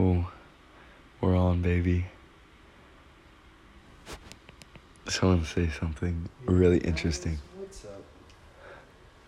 Oh, 0.00 0.24
we're 1.20 1.36
on, 1.36 1.60
baby. 1.60 2.06
Someone 5.08 5.44
say 5.44 5.68
something 5.70 6.28
really 6.44 6.78
interesting. 6.78 7.36
What's 7.56 7.84
up? 7.84 8.04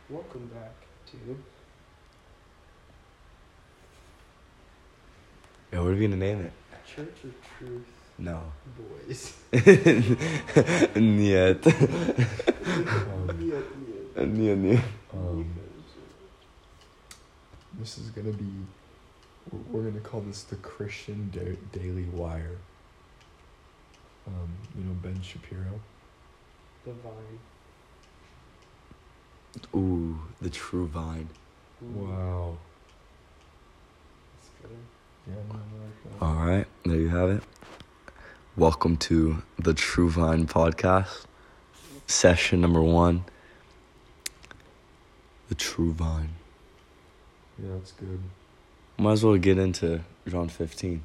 Welcome 0.08 0.48
back 0.54 0.74
to 1.10 1.16
Yeah, 5.72 5.80
what 5.80 5.88
are 5.88 5.94
we 5.96 6.02
gonna 6.02 6.14
name 6.14 6.40
it? 6.42 6.52
Church 6.86 7.24
of 7.24 7.34
Truth 7.58 7.82
No. 8.18 8.40
Boys. 8.78 9.32
Niet. 10.94 11.30
Yeah, 11.32 11.54
yeah. 14.14 14.24
Niet, 14.24 14.56
niet. 14.56 14.80
Um, 15.14 15.52
this 17.76 17.98
is 17.98 18.10
gonna 18.14 18.30
be. 18.30 18.79
We're- 19.52 19.64
We're 19.70 19.90
gonna 19.90 20.00
call 20.00 20.20
this 20.20 20.42
the 20.42 20.56
Christian 20.56 21.30
da- 21.30 21.56
Daily 21.78 22.04
Wire. 22.04 22.58
Um, 24.26 24.50
you 24.76 24.84
know 24.84 24.92
Ben 25.02 25.20
Shapiro. 25.22 25.80
The 26.84 26.92
Vine. 26.92 27.38
Ooh, 29.74 30.20
the 30.40 30.50
true 30.50 30.86
vine. 30.86 31.28
Ooh, 31.82 31.86
Wow. 31.86 32.58
That's 34.34 34.50
good. 34.62 34.78
Yeah, 35.26 35.34
no, 35.48 35.54
like 35.54 36.18
that. 36.18 36.24
All 36.24 36.34
right, 36.36 36.66
there 36.84 36.96
you 36.96 37.08
have 37.08 37.30
it. 37.30 37.42
Welcome 38.56 38.96
to 38.98 39.42
the 39.58 39.74
True 39.74 40.10
Vine 40.10 40.46
podcast, 40.46 41.24
session 42.06 42.60
number 42.60 42.80
one. 42.82 43.24
The 45.48 45.54
True 45.56 45.92
Vine. 45.92 46.34
Yeah, 47.58 47.70
that's 47.74 47.92
good. 47.92 48.20
Might 49.00 49.12
as 49.12 49.24
well 49.24 49.38
get 49.38 49.56
into 49.56 50.02
John 50.28 50.50
15. 50.50 51.02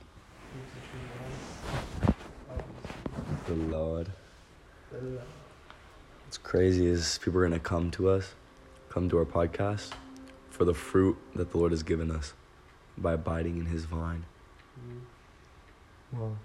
The 0.52 0.82
true 0.82 2.14
vine? 2.50 2.64
The 3.48 3.78
Lord. 3.78 4.12
What's 6.26 6.38
crazy 6.38 6.88
is 6.88 7.18
people 7.20 7.40
are 7.40 7.48
going 7.48 7.58
to 7.58 7.66
come 7.66 7.92
to 7.92 8.10
us, 8.10 8.34
come 8.90 9.08
to 9.08 9.18
our 9.18 9.24
podcast 9.24 9.92
for 10.50 10.66
the 10.66 10.74
fruit 10.74 11.16
that 11.36 11.52
the 11.54 11.58
Lord 11.58 11.72
has 11.72 11.84
given 11.84 12.12
us 12.12 12.34
by 12.98 13.14
abiding 13.14 13.60
in 13.60 13.68
his 13.68 13.86
vine. 13.86 14.26
Wow. 16.12 16.36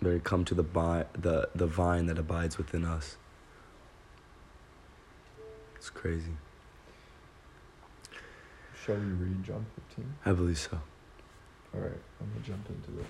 They're 0.00 0.12
going 0.12 0.20
to 0.20 0.24
come 0.24 0.44
to 0.44 0.54
the, 0.54 0.62
bi- 0.62 1.06
the, 1.18 1.48
the 1.52 1.66
vine 1.66 2.06
that 2.06 2.16
abides 2.16 2.58
within 2.58 2.84
us. 2.84 3.16
It's 5.74 5.90
crazy. 5.90 6.36
Shall 8.86 8.94
we 8.94 9.00
read 9.00 9.42
John 9.42 9.66
15? 9.96 10.14
I 10.24 10.32
believe 10.32 10.58
so. 10.58 10.78
All 11.74 11.80
right, 11.80 11.90
I'm 12.20 12.30
gonna 12.30 12.46
jump 12.46 12.64
into 12.68 13.00
it. 13.00 13.06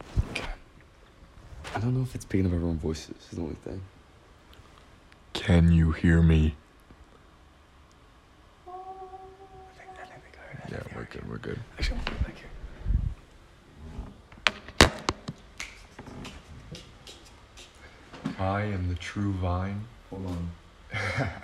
I 1.75 1.81
don't 1.81 1.95
know 1.95 2.03
if 2.03 2.15
it's 2.15 2.25
picking 2.25 2.47
up 2.47 2.53
everyone's 2.55 2.81
voices, 2.81 3.15
is 3.31 3.37
the 3.37 3.43
only 3.43 3.57
thing. 3.57 3.83
Can 5.35 5.71
you 5.73 5.93
hear 5.93 6.23
me? 6.23 6.55
Yeah, 10.71 10.79
we're 10.95 11.05
good. 11.05 11.29
We're 11.29 11.37
good. 11.37 11.61
Actually, 11.79 11.99
I'm 11.99 12.05
gonna 12.23 12.33
go. 18.39 18.43
I 18.43 18.63
am 18.63 18.89
the 18.89 18.95
true 18.95 19.35
vine. 19.35 19.85
Hold 20.09 20.27
on. 20.27 20.51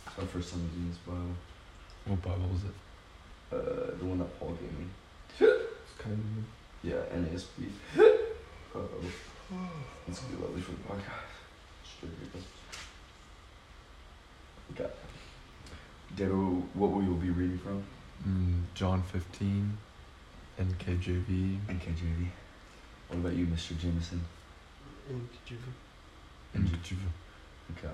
my 0.17 0.25
first 0.25 0.51
time 0.51 0.61
using 0.73 0.89
this 0.89 0.97
Bible. 0.99 1.35
What 2.05 2.21
Bible 2.21 2.49
was 2.51 2.63
it? 2.63 2.75
Uh, 3.53 3.97
the 3.97 4.05
one 4.05 4.19
that 4.19 4.39
Paul 4.39 4.55
gave 4.59 4.71
me. 4.77 4.85
It's 5.39 5.93
kind 5.99 6.13
of. 6.13 6.89
Yeah, 6.89 7.01
NASB. 7.13 7.69
Uh-oh. 8.75 8.87
This 10.07 10.19
could 10.19 10.37
be 10.37 10.43
lovely 10.43 10.61
for 10.61 10.71
the 10.71 10.77
podcast. 10.77 11.31
Straight 11.83 12.11
read 12.21 12.33
this. 12.33 12.43
Okay. 14.73 14.91
David, 16.15 16.33
what 16.73 16.91
will 16.91 17.03
you 17.03 17.15
be 17.15 17.29
reading 17.29 17.59
from? 17.59 17.83
Mm, 18.27 18.63
John 18.73 19.03
15, 19.03 19.77
NKJV. 20.59 21.59
NKJV. 21.67 22.27
What 23.09 23.17
about 23.17 23.33
you, 23.33 23.45
Mr. 23.45 23.77
Jameson? 23.77 24.23
And 25.09 25.27
did 25.45 25.51
you 25.51 25.57
NKJV. 26.55 26.97
Okay. 27.77 27.93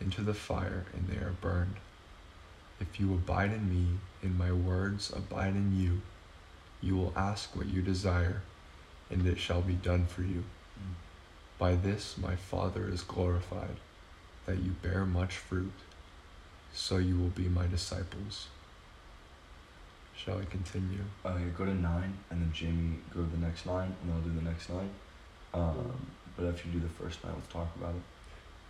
into 0.00 0.22
the 0.22 0.34
fire, 0.34 0.86
and 0.92 1.08
they 1.08 1.16
are 1.16 1.34
burned. 1.40 1.76
If 2.80 2.98
you 3.00 3.14
abide 3.14 3.52
in 3.52 3.70
me, 3.70 3.98
and 4.22 4.36
my 4.36 4.52
words 4.52 5.12
abide 5.14 5.54
in 5.54 5.78
you, 5.78 6.02
you 6.80 6.96
will 6.96 7.12
ask 7.16 7.54
what 7.56 7.66
you 7.66 7.82
desire, 7.82 8.42
and 9.10 9.26
it 9.26 9.38
shall 9.38 9.62
be 9.62 9.74
done 9.74 10.06
for 10.06 10.22
you. 10.22 10.44
By 11.58 11.76
this 11.76 12.16
my 12.18 12.36
Father 12.36 12.88
is 12.88 13.02
glorified, 13.02 13.76
that 14.46 14.58
you 14.58 14.74
bear 14.82 15.06
much 15.06 15.36
fruit, 15.36 15.72
so 16.72 16.98
you 16.98 17.16
will 17.16 17.28
be 17.28 17.48
my 17.48 17.66
disciples. 17.66 18.48
Shall 20.16 20.38
I 20.38 20.44
continue? 20.44 21.04
Okay, 21.24 21.44
go 21.56 21.64
to 21.64 21.74
nine, 21.74 22.18
and 22.30 22.42
then 22.42 22.52
Jamie 22.52 22.98
go 23.14 23.22
to 23.22 23.30
the 23.30 23.38
next 23.38 23.66
nine, 23.66 23.94
and 24.02 24.12
I'll 24.12 24.20
do 24.20 24.32
the 24.32 24.42
next 24.42 24.68
nine. 24.68 24.90
Um, 25.52 26.06
but 26.36 26.46
after 26.46 26.68
you 26.68 26.74
do 26.74 26.80
the 26.80 26.92
first 27.02 27.22
nine, 27.24 27.34
let's 27.36 27.52
talk 27.52 27.68
about 27.76 27.94
it. 27.94 28.02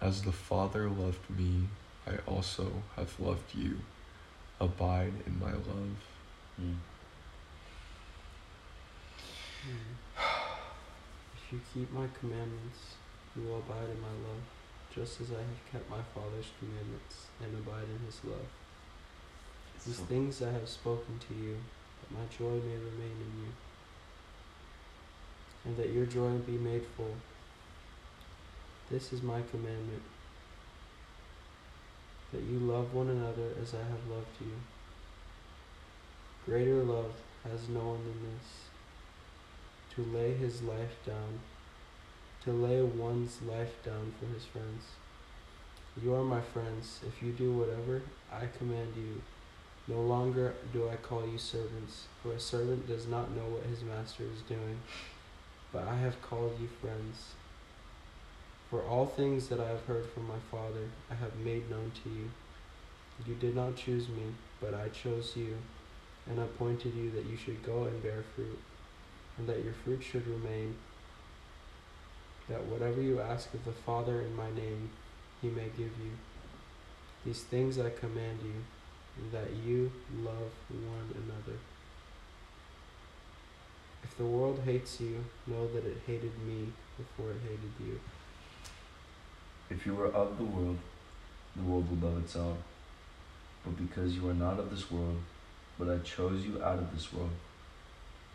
As 0.01 0.23
the 0.23 0.33
Father 0.33 0.89
loved 0.89 1.31
me, 1.31 1.69
I 2.07 2.17
also 2.27 2.83
have 2.97 3.19
loved 3.19 3.55
you. 3.55 3.79
Abide 4.61 5.13
in 5.27 5.39
my 5.41 5.53
love. 5.53 5.97
Mm. 6.61 6.77
If 11.37 11.53
you 11.53 11.61
keep 11.73 11.93
my 11.93 12.07
commandments, 12.21 12.97
you 13.35 13.43
will 13.43 13.59
abide 13.59 13.89
in 13.91 14.01
my 14.01 14.09
love, 14.09 14.43
just 14.95 15.21
as 15.21 15.31
I 15.31 15.39
have 15.39 15.73
kept 15.73 15.91
my 15.91 16.03
Father's 16.15 16.51
commandments 16.59 17.27
and 17.43 17.55
abide 17.59 17.89
in 17.89 18.05
his 18.07 18.21
love. 18.25 18.47
These 19.87 19.97
So- 19.97 20.05
things 20.05 20.43
I 20.43 20.53
have 20.53 20.69
spoken 20.69 21.19
to 21.19 21.35
you, 21.35 21.57
that 22.01 22.11
my 22.13 22.27
joy 22.27 22.61
may 22.61 22.77
remain 22.77 23.17
in 23.21 23.43
you, 23.45 23.53
and 25.65 25.77
that 25.77 25.91
your 25.91 26.07
joy 26.07 26.39
be 26.39 26.59
made 26.59 26.85
full. 26.97 27.17
This 28.91 29.13
is 29.13 29.23
my 29.23 29.41
commandment, 29.51 30.03
that 32.33 32.43
you 32.43 32.59
love 32.59 32.93
one 32.93 33.09
another 33.09 33.49
as 33.61 33.75
I 33.75 33.79
have 33.79 34.11
loved 34.11 34.41
you. 34.41 34.53
Greater 36.45 36.83
love 36.83 37.13
has 37.45 37.69
no 37.69 37.81
one 37.81 38.05
than 38.05 38.23
this, 38.23 38.69
to 39.95 40.17
lay 40.17 40.35
his 40.35 40.63
life 40.63 40.97
down, 41.07 41.41
to 42.45 42.53
lay 42.53 42.83
one's 42.83 43.41
life 43.43 43.83
down 43.83 44.13
for 44.21 44.27
his 44.27 44.45
friends. 44.45 44.85
You 46.03 46.15
are 46.15 46.25
my 46.25 46.41
friends 46.41 47.01
if 47.07 47.23
you 47.23 47.33
do 47.33 47.53
whatever 47.53 48.03
I 48.33 48.47
command 48.59 48.95
you. 48.97 49.23
No 49.87 50.01
longer 50.01 50.55
do 50.73 50.89
I 50.89 50.97
call 50.97 51.27
you 51.27 51.39
servants, 51.39 52.07
for 52.23 52.33
a 52.33 52.41
servant 52.41 52.87
does 52.87 53.07
not 53.07 53.31
know 53.31 53.45
what 53.45 53.65
his 53.65 53.83
master 53.83 54.25
is 54.25 54.43
doing, 54.43 54.81
but 55.73 55.87
I 55.87 55.97
have 55.97 56.21
called 56.21 56.59
you 56.61 56.69
friends. 56.81 57.35
For 58.75 58.83
all 58.89 59.07
things 59.07 59.47
that 59.51 59.61
I 59.61 59.69
have 59.69 59.85
heard 59.85 60.05
from 60.05 60.27
my 60.27 60.41
Father, 60.51 60.89
I 61.09 61.15
have 61.15 61.37
made 61.37 61.71
known 61.71 61.93
to 62.03 62.11
you. 62.11 62.29
You 63.25 63.37
did 63.37 63.55
not 63.55 63.77
choose 63.77 64.09
me, 64.09 64.35
but 64.61 64.75
I 64.75 64.89
chose 64.89 65.37
you, 65.37 65.55
and 66.29 66.41
appointed 66.41 66.93
you 66.97 67.13
that 67.13 67.27
you 67.27 67.37
should 67.37 67.63
go 67.63 67.85
and 67.85 68.03
bear 68.03 68.25
fruit, 68.35 68.59
and 69.39 69.47
that 69.49 69.63
your 69.63 69.75
fruit 69.75 70.03
should 70.03 70.27
remain, 70.27 70.75
that 72.49 72.65
whatever 72.65 73.01
you 73.01 73.21
ask 73.21 73.55
of 73.55 73.65
the 73.65 73.71
Father 73.71 74.21
in 74.23 74.35
my 74.35 74.51
name, 74.51 74.91
he 75.41 75.51
may 75.51 75.69
give 75.77 75.95
you. 76.03 76.11
These 77.25 77.45
things 77.45 77.79
I 77.79 77.91
command 77.91 78.41
you, 78.43 79.31
that 79.31 79.53
you 79.65 79.93
love 80.19 80.51
one 80.69 81.15
another. 81.15 81.61
If 84.03 84.17
the 84.17 84.25
world 84.25 84.63
hates 84.65 85.01
you, 85.01 85.25
know 85.47 85.69
that 85.69 85.87
it 85.87 85.99
hated 86.09 86.33
me 86.45 86.73
before 86.99 87.31
it 87.31 87.41
hated 87.45 87.71
you. 87.79 88.01
If 89.71 89.87
you 89.87 89.95
were 89.95 90.09
of 90.09 90.37
the 90.37 90.45
world, 90.45 90.79
the 91.57 91.63
world 91.63 91.89
would 91.89 92.03
love 92.03 92.23
its 92.23 92.37
own. 92.37 92.59
But 93.65 93.77
because 93.77 94.15
you 94.15 94.29
are 94.29 94.35
not 94.35 94.59
of 94.59 94.71
this 94.71 94.91
world, 94.91 95.21
but 95.79 95.89
I 95.89 95.99
chose 95.99 96.45
you 96.45 96.63
out 96.63 96.79
of 96.79 96.93
this 96.93 97.13
world, 97.13 97.31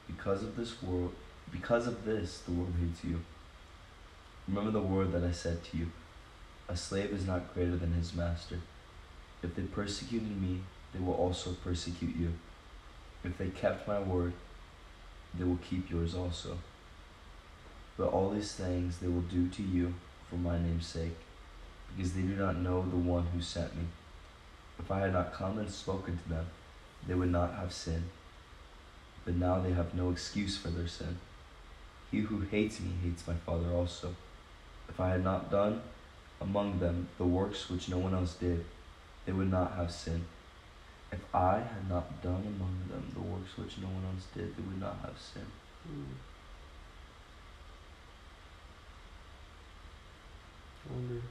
because 0.08 0.42
of 0.42 0.56
this 0.56 0.82
world, 0.82 1.14
because 1.52 1.88
of 1.88 2.04
this, 2.04 2.40
the 2.40 2.52
world 2.52 2.74
hates 2.80 3.04
you. 3.04 3.20
Remember 4.48 4.72
the 4.72 4.82
word 4.82 5.12
that 5.12 5.24
I 5.24 5.32
said 5.32 5.64
to 5.66 5.78
you 5.78 5.92
A 6.68 6.76
slave 6.76 7.12
is 7.12 7.28
not 7.28 7.54
greater 7.54 7.76
than 7.76 7.94
his 7.94 8.16
master. 8.16 8.60
If 9.44 9.56
they 9.56 9.64
persecuted 9.64 10.42
me, 10.42 10.62
they 10.94 11.00
will 11.00 11.14
also 11.14 11.54
persecute 11.64 12.16
you. 12.16 12.34
If 13.24 13.38
they 13.38 13.50
kept 13.50 13.88
my 13.88 14.00
word, 14.00 14.34
they 15.38 15.44
will 15.44 15.60
keep 15.70 15.90
yours 15.90 16.16
also. 16.16 16.58
But 17.98 18.08
all 18.08 18.32
these 18.32 18.54
things 18.54 18.98
they 18.98 19.08
will 19.08 19.22
do 19.22 19.48
to 19.50 19.62
you 19.62 19.94
for 20.30 20.36
my 20.36 20.58
name's 20.60 20.86
sake, 20.88 21.18
because 21.96 22.14
they 22.14 22.22
do 22.22 22.36
not 22.36 22.58
know 22.58 22.82
the 22.82 22.96
one 22.96 23.26
who 23.34 23.42
sent 23.42 23.76
me. 23.76 23.84
If 24.78 24.92
I 24.92 25.00
had 25.00 25.14
not 25.14 25.34
come 25.34 25.58
and 25.58 25.70
spoken 25.70 26.18
to 26.18 26.30
them, 26.30 26.46
they 27.08 27.16
would 27.16 27.32
not 27.32 27.56
have 27.56 27.74
sinned. 27.74 28.10
But 29.26 29.36
now 29.36 29.60
they 29.60 29.72
have 29.72 29.94
no 29.94 30.12
excuse 30.12 30.58
for 30.58 30.70
their 30.70 30.88
sin. 30.88 31.18
He 32.12 32.20
who 32.20 32.42
hates 32.42 32.80
me 32.80 32.92
hates 33.04 33.28
my 33.28 33.36
Father 33.46 33.70
also. 33.72 34.16
If 34.88 35.00
I 35.00 35.10
had 35.10 35.24
not 35.24 35.52
done 35.52 35.82
among 36.42 36.80
them 36.80 37.08
the 37.18 37.26
works 37.26 37.70
which 37.70 37.90
no 37.90 37.98
one 37.98 38.14
else 38.14 38.36
did, 38.36 38.66
they 39.26 39.32
would 39.32 39.52
not 39.52 39.74
have 39.74 39.92
sinned. 39.92 40.26
If 41.12 41.20
I 41.34 41.58
had 41.58 41.90
not 41.90 42.22
done 42.22 42.44
among 42.48 42.78
them 42.90 43.12
the 43.14 43.22
works 43.22 43.58
which 43.58 43.78
no 43.80 43.88
one 43.88 44.04
else 44.06 44.26
did, 44.34 44.56
they 44.56 44.64
would 44.64 44.80
not 44.80 44.98
have 45.02 45.18
sinned. 45.20 45.46
Hmm. 45.88 46.29
Wonder. 50.92 51.22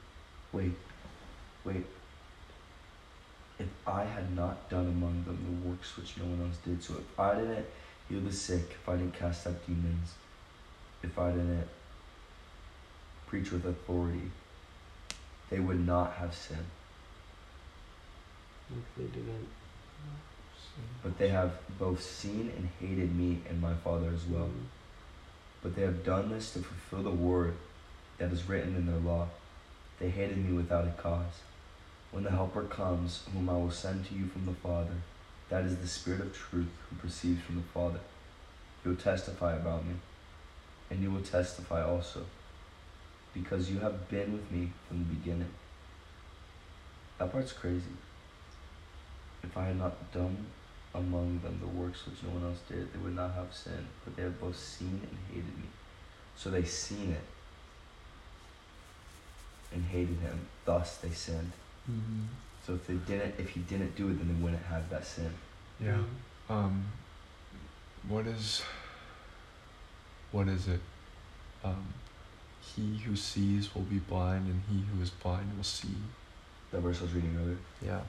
Wait, 0.51 0.73
wait. 1.65 1.85
If 3.59 3.67
I 3.85 4.03
had 4.03 4.35
not 4.35 4.69
done 4.69 4.87
among 4.87 5.23
them 5.25 5.61
the 5.63 5.69
works 5.69 5.97
which 5.97 6.17
no 6.17 6.25
one 6.25 6.41
else 6.45 6.57
did, 6.63 6.81
so 6.81 6.93
if 6.93 7.19
I 7.19 7.35
didn't 7.35 7.65
heal 8.07 8.21
the 8.21 8.31
sick, 8.31 8.71
if 8.71 8.87
I 8.87 8.95
didn't 8.95 9.13
cast 9.13 9.47
out 9.47 9.65
demons, 9.67 10.13
if 11.03 11.17
I 11.19 11.31
didn't 11.31 11.67
preach 13.27 13.51
with 13.51 13.65
authority, 13.65 14.31
they 15.49 15.59
would 15.59 15.85
not 15.85 16.13
have 16.13 16.33
sinned. 16.33 16.65
If 18.69 18.95
they 18.97 19.19
didn't. 19.19 19.47
But 21.03 21.17
they 21.17 21.29
have 21.29 21.53
both 21.77 22.01
seen 22.01 22.51
and 22.55 22.69
hated 22.79 23.15
me 23.15 23.39
and 23.49 23.61
my 23.61 23.73
Father 23.73 24.09
as 24.13 24.25
well. 24.25 24.45
Hmm. 24.45 24.65
But 25.61 25.75
they 25.75 25.81
have 25.81 26.05
done 26.05 26.29
this 26.29 26.53
to 26.53 26.59
fulfill 26.59 27.03
the 27.03 27.15
word 27.15 27.55
that 28.17 28.31
is 28.31 28.47
written 28.47 28.75
in 28.75 28.85
their 28.85 28.99
law. 28.99 29.27
They 29.99 30.09
hated 30.09 30.37
me 30.37 30.55
without 30.55 30.87
a 30.87 30.91
cause. 30.91 31.41
When 32.11 32.23
the 32.23 32.31
Helper 32.31 32.63
comes, 32.63 33.23
whom 33.33 33.49
I 33.49 33.53
will 33.53 33.69
send 33.71 34.05
to 34.05 34.15
you 34.15 34.27
from 34.27 34.45
the 34.45 34.53
Father, 34.53 34.95
that 35.49 35.65
is 35.65 35.77
the 35.77 35.87
Spirit 35.87 36.21
of 36.21 36.33
truth 36.33 36.69
who 36.89 36.95
proceeds 36.95 37.41
from 37.41 37.57
the 37.57 37.67
Father, 37.73 37.99
he 38.81 38.89
will 38.89 38.95
testify 38.95 39.55
about 39.55 39.85
me. 39.85 39.95
And 40.89 41.03
you 41.03 41.11
will 41.11 41.21
testify 41.21 41.83
also, 41.83 42.25
because 43.33 43.69
you 43.69 43.79
have 43.79 44.09
been 44.09 44.33
with 44.33 44.49
me 44.49 44.71
from 44.87 44.99
the 44.99 45.13
beginning. 45.15 45.53
That 47.17 47.31
part's 47.31 47.51
crazy. 47.51 47.83
If 49.43 49.55
I 49.55 49.65
had 49.65 49.77
not 49.77 50.11
done 50.11 50.45
among 50.95 51.41
them 51.41 51.59
the 51.61 51.67
works 51.67 52.05
which 52.07 52.23
no 52.23 52.29
one 52.29 52.43
else 52.43 52.59
did, 52.67 52.91
they 52.91 52.99
would 52.99 53.15
not 53.15 53.33
have 53.33 53.53
sinned, 53.53 53.85
but 54.03 54.15
they 54.15 54.23
have 54.23 54.39
both 54.39 54.57
seen 54.57 55.01
and 55.03 55.17
hated 55.29 55.57
me. 55.57 55.69
So 56.35 56.49
they 56.49 56.63
seen 56.63 57.11
it 57.11 57.23
and 59.73 59.83
hated 59.85 60.17
him, 60.19 60.47
thus 60.65 60.97
they 60.97 61.09
sinned. 61.11 61.51
Mm-hmm. 61.89 62.23
So 62.65 62.73
if 62.75 62.87
they 62.87 62.95
didn't 62.95 63.35
if 63.39 63.49
he 63.49 63.61
didn't 63.61 63.95
do 63.95 64.09
it 64.09 64.17
then 64.19 64.27
they 64.27 64.43
wouldn't 64.43 64.63
have 64.63 64.89
that 64.89 65.05
sin. 65.05 65.31
Yeah. 65.79 66.01
Um, 66.49 66.85
what 68.07 68.25
is, 68.27 68.63
what 70.31 70.47
is 70.47 70.67
it? 70.67 70.79
Um, 71.63 71.93
he 72.75 72.97
who 72.99 73.15
sees 73.15 73.73
will 73.75 73.83
be 73.83 73.99
blind, 73.99 74.47
and 74.47 74.61
he 74.69 74.83
who 74.93 75.01
is 75.01 75.09
blind 75.09 75.55
will 75.55 75.63
see. 75.63 75.95
That 76.71 76.81
verse 76.81 76.99
I 76.99 77.03
was 77.03 77.13
reading 77.13 77.35
earlier. 77.41 77.57
Yeah, 77.85 78.01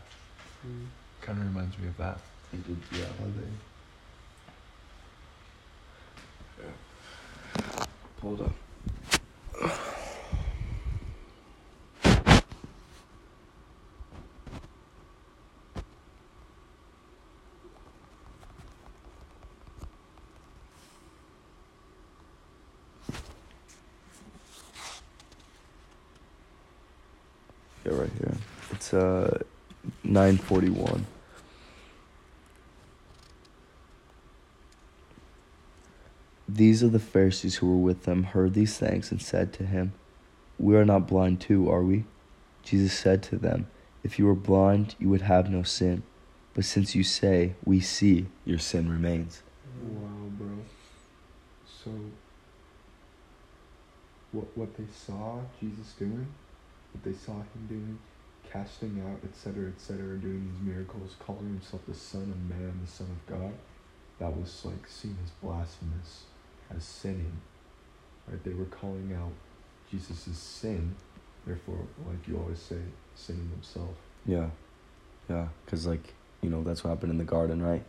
Hmm. 0.63 0.85
kind 1.23 1.39
of 1.39 1.47
reminds 1.47 1.79
me 1.79 1.89
of 1.89 1.97
that. 1.99 2.19
It 2.53 2.67
did 2.67 2.77
yeah. 2.99 3.07
Hold 8.21 8.43
up. 8.43 8.53
Yeah, 27.85 27.93
right 27.93 28.11
here. 28.19 28.35
It's 28.91 28.95
uh 28.95 29.45
941. 30.03 31.07
These 36.49 36.83
of 36.83 36.91
the 36.91 36.99
Pharisees 36.99 37.57
who 37.57 37.71
were 37.71 37.77
with 37.77 38.07
him 38.07 38.25
heard 38.25 38.55
these 38.55 38.77
things 38.77 39.13
and 39.13 39.23
said 39.23 39.53
to 39.55 39.65
him, 39.65 39.93
We 40.59 40.75
are 40.75 40.85
not 40.85 41.07
blind 41.07 41.41
too, 41.41 41.71
are 41.71 41.83
we? 41.83 42.05
Jesus 42.65 42.93
said 42.93 43.23
to 43.25 43.37
them, 43.37 43.69
If 44.03 44.19
you 44.19 44.27
were 44.27 44.35
blind, 44.35 44.97
you 44.99 45.09
would 45.09 45.23
have 45.23 45.49
no 45.49 45.63
sin. 45.63 46.03
But 46.55 46.65
since 46.65 46.97
you 46.97 47.05
say, 47.05 47.55
We 47.65 47.79
see, 47.81 48.27
your 48.45 48.59
sin 48.59 48.91
remains. 48.91 49.45
Wow, 49.81 50.31
bro. 50.37 50.49
So, 51.85 51.93
what 54.33 54.47
what 54.57 54.77
they 54.77 54.89
saw 55.07 55.39
Jesus 55.61 55.93
doing, 55.97 56.27
what 56.93 57.05
they 57.05 57.17
saw 57.17 57.35
him 57.35 57.67
doing, 57.69 57.99
casting 58.53 59.03
out, 59.09 59.21
etc., 59.29 59.69
etc., 59.69 60.17
doing 60.17 60.51
these 60.53 60.75
miracles, 60.75 61.17
calling 61.19 61.47
himself 61.47 61.83
the 61.87 61.95
Son 61.95 62.23
of 62.23 62.57
Man, 62.57 62.81
the 62.85 62.91
Son 62.91 63.07
of 63.07 63.39
God, 63.39 63.53
that 64.19 64.37
was 64.37 64.65
like 64.65 64.87
seen 64.87 65.17
as 65.25 65.31
blasphemous, 65.43 66.25
as 66.75 66.85
sinning. 66.85 67.41
Right? 68.29 68.43
They 68.45 68.53
were 68.53 68.67
calling 68.67 69.17
out 69.19 69.33
Jesus' 69.91 70.37
sin, 70.37 70.95
therefore, 71.47 71.87
like 72.07 72.27
you 72.29 72.39
always 72.39 72.61
say, 72.61 72.81
sinning 73.15 73.51
themselves. 73.51 73.99
Yeah. 74.27 74.51
Yeah. 75.29 75.49
Because, 75.65 75.87
like, 75.87 76.15
you 76.43 76.51
know, 76.51 76.63
that's 76.63 76.85
what 76.85 76.91
happened 76.91 77.13
in 77.13 77.19
the 77.19 77.25
garden, 77.25 77.63
right? 77.63 77.85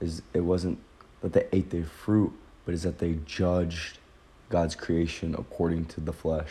Is 0.00 0.22
it 0.34 0.40
wasn't 0.40 0.78
that 1.22 1.32
they 1.32 1.46
ate 1.52 1.70
their 1.70 1.84
fruit, 1.84 2.32
but 2.64 2.74
is 2.74 2.82
that 2.82 2.98
they 2.98 3.18
judged 3.24 3.98
God's 4.48 4.74
creation 4.74 5.34
according 5.36 5.86
to 5.86 6.00
the 6.00 6.12
flesh. 6.12 6.50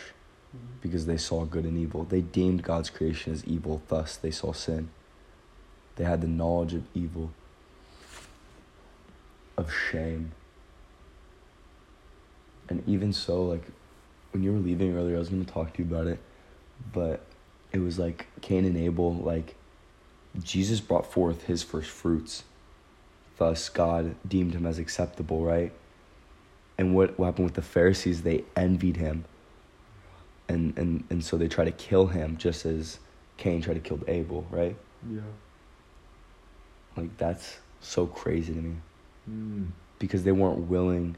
Because 0.80 1.06
they 1.06 1.16
saw 1.16 1.44
good 1.44 1.64
and 1.64 1.76
evil. 1.76 2.04
They 2.04 2.20
deemed 2.20 2.62
God's 2.62 2.90
creation 2.90 3.32
as 3.32 3.44
evil, 3.44 3.82
thus 3.88 4.16
they 4.16 4.30
saw 4.30 4.52
sin. 4.52 4.90
They 5.96 6.04
had 6.04 6.20
the 6.20 6.28
knowledge 6.28 6.74
of 6.74 6.84
evil, 6.94 7.30
of 9.56 9.72
shame. 9.72 10.32
And 12.68 12.82
even 12.86 13.12
so, 13.12 13.42
like, 13.42 13.64
when 14.32 14.42
you 14.42 14.52
were 14.52 14.58
leaving 14.58 14.96
earlier, 14.96 15.16
I 15.16 15.18
was 15.18 15.30
going 15.30 15.44
to 15.44 15.52
talk 15.52 15.72
to 15.74 15.82
you 15.82 15.88
about 15.88 16.06
it, 16.06 16.18
but 16.92 17.24
it 17.72 17.78
was 17.78 17.98
like 17.98 18.26
Cain 18.42 18.64
and 18.64 18.76
Abel, 18.76 19.14
like, 19.14 19.54
Jesus 20.42 20.80
brought 20.80 21.10
forth 21.10 21.44
his 21.44 21.62
first 21.62 21.90
fruits. 21.90 22.44
Thus, 23.38 23.68
God 23.68 24.14
deemed 24.26 24.54
him 24.54 24.66
as 24.66 24.78
acceptable, 24.78 25.42
right? 25.42 25.72
And 26.76 26.94
what, 26.94 27.18
what 27.18 27.26
happened 27.26 27.46
with 27.46 27.54
the 27.54 27.62
Pharisees? 27.62 28.22
They 28.22 28.44
envied 28.54 28.98
him 28.98 29.24
and 30.48 30.76
and 30.78 31.04
and 31.10 31.24
so 31.24 31.36
they 31.36 31.48
try 31.48 31.64
to 31.64 31.70
kill 31.72 32.06
him 32.06 32.36
just 32.36 32.64
as 32.66 32.98
Cain 33.36 33.60
tried 33.62 33.74
to 33.74 33.80
kill 33.80 34.00
Abel, 34.08 34.46
right? 34.50 34.76
Yeah. 35.10 35.20
Like 36.96 37.16
that's 37.18 37.58
so 37.80 38.06
crazy 38.06 38.54
to 38.54 38.60
me 38.60 38.76
Mm. 39.28 39.70
because 39.98 40.22
they 40.22 40.30
weren't 40.30 40.68
willing, 40.70 41.16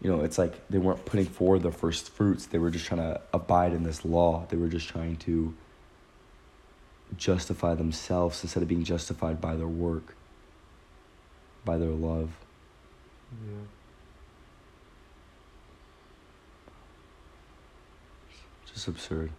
you 0.00 0.08
know, 0.08 0.20
it's 0.22 0.38
like 0.38 0.68
they 0.68 0.78
weren't 0.78 1.04
putting 1.04 1.26
forward 1.26 1.62
their 1.64 1.72
first 1.72 2.10
fruits. 2.10 2.46
They 2.46 2.58
were 2.58 2.70
just 2.70 2.86
trying 2.86 3.00
to 3.00 3.20
abide 3.34 3.72
in 3.72 3.82
this 3.82 4.04
law. 4.04 4.46
They 4.48 4.56
were 4.56 4.68
just 4.68 4.88
trying 4.88 5.16
to 5.16 5.52
justify 7.16 7.74
themselves 7.74 8.44
instead 8.44 8.62
of 8.62 8.68
being 8.68 8.84
justified 8.84 9.40
by 9.40 9.56
their 9.56 9.66
work, 9.66 10.14
by 11.64 11.76
their 11.76 11.88
love. 11.90 12.30
Yeah. 13.44 13.62
Just 18.72 18.88
absurd. 18.88 19.30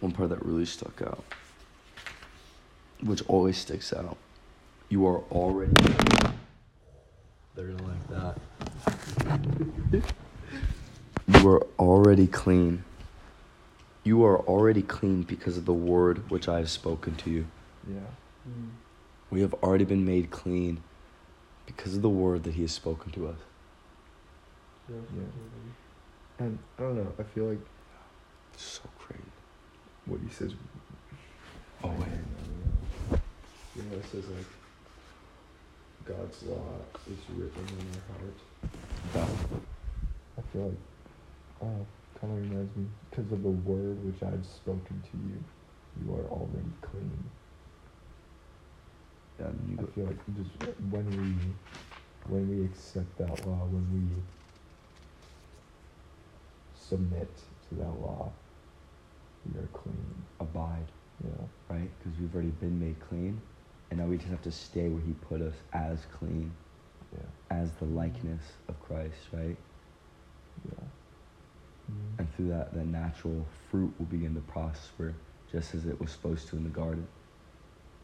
One 0.00 0.12
part 0.12 0.28
that 0.30 0.44
really 0.44 0.66
stuck 0.66 1.00
out, 1.02 1.24
which 3.02 3.22
always 3.28 3.56
sticks 3.56 3.92
out, 3.92 4.16
you 4.88 5.06
are 5.06 5.20
already. 5.32 5.72
They're 7.54 7.68
gonna 7.68 7.88
like 7.88 8.08
that. 8.08 10.02
you 11.42 11.48
are 11.48 11.66
already 11.78 12.26
clean. 12.26 12.84
You 14.04 14.24
are 14.24 14.38
already 14.40 14.82
clean 14.82 15.22
because 15.22 15.56
of 15.56 15.64
the 15.64 15.72
word 15.72 16.30
which 16.30 16.48
I 16.48 16.58
have 16.58 16.70
spoken 16.70 17.16
to 17.16 17.30
you. 17.30 17.46
Yeah. 17.88 18.00
Mm. 18.48 18.70
We 19.30 19.40
have 19.40 19.54
already 19.54 19.84
been 19.84 20.04
made 20.04 20.30
clean 20.30 20.82
because 21.64 21.96
of 21.96 22.02
the 22.02 22.10
word 22.10 22.44
that 22.44 22.54
He 22.54 22.62
has 22.62 22.72
spoken 22.72 23.10
to 23.12 23.28
us. 23.28 23.38
Yeah. 24.88 24.96
Yeah. 25.16 25.22
And 26.38 26.58
I 26.78 26.82
don't 26.82 26.96
know. 26.96 27.12
I 27.18 27.22
feel 27.22 27.44
like 27.46 27.58
So 28.56 28.82
crazy. 28.98 29.22
what 30.06 30.20
he 30.20 30.28
says. 30.32 30.52
Oh, 31.84 31.88
wait. 31.98 32.08
You 33.76 33.82
know, 33.82 33.96
it 33.96 34.04
says 34.10 34.24
like 34.28 34.46
God's 36.04 36.42
law 36.44 36.62
is 37.10 37.18
written 37.36 37.66
in 37.68 37.86
our 37.94 38.18
heart. 38.18 38.38
That, 39.12 39.28
I 40.38 40.42
feel 40.52 40.62
like, 40.68 40.78
oh, 41.62 41.86
kind 42.20 42.32
of 42.32 42.50
reminds 42.50 42.76
me 42.76 42.86
because 43.10 43.30
of 43.32 43.42
the 43.42 43.50
word 43.50 44.02
which 44.04 44.22
I've 44.22 44.44
spoken 44.46 45.02
to 45.02 45.18
you, 45.28 45.44
you 46.04 46.14
are 46.14 46.26
already 46.30 46.72
clean. 46.82 47.24
yeah, 49.38 49.46
I 49.82 49.86
feel 49.94 50.06
like 50.06 50.18
just 50.36 50.50
when 50.90 51.06
we 51.10 52.32
when 52.32 52.48
we 52.48 52.64
accept 52.64 53.16
that 53.18 53.46
law, 53.46 53.66
when 53.70 53.86
we 53.92 54.22
submit 56.88 57.28
to 57.68 57.74
that 57.76 58.00
law, 58.00 58.30
you're 59.54 59.66
clean. 59.72 60.24
abide, 60.38 60.86
Yeah. 61.24 61.30
right? 61.68 61.90
Because 61.98 62.18
we've 62.20 62.34
already 62.34 62.50
been 62.50 62.78
made 62.78 63.00
clean, 63.00 63.40
and 63.90 63.98
now 63.98 64.06
we 64.06 64.16
just 64.18 64.28
have 64.28 64.42
to 64.42 64.52
stay 64.52 64.88
where 64.88 65.00
He 65.00 65.12
put 65.14 65.40
us 65.40 65.54
as 65.72 66.04
clean, 66.06 66.52
Yeah. 67.12 67.24
as 67.50 67.72
the 67.76 67.86
likeness 67.86 68.42
of 68.68 68.78
Christ, 68.80 69.16
right? 69.32 69.56
Yeah. 70.64 70.84
Mhm. 71.90 72.18
And 72.18 72.34
through 72.34 72.48
that, 72.48 72.74
the 72.74 72.84
natural 72.84 73.46
fruit 73.70 73.94
will 73.98 74.06
begin 74.06 74.34
to 74.34 74.40
prosper, 74.42 75.14
just 75.50 75.74
as 75.74 75.86
it 75.86 75.98
was 76.00 76.10
supposed 76.10 76.48
to 76.48 76.56
in 76.56 76.64
the 76.64 76.70
garden, 76.70 77.06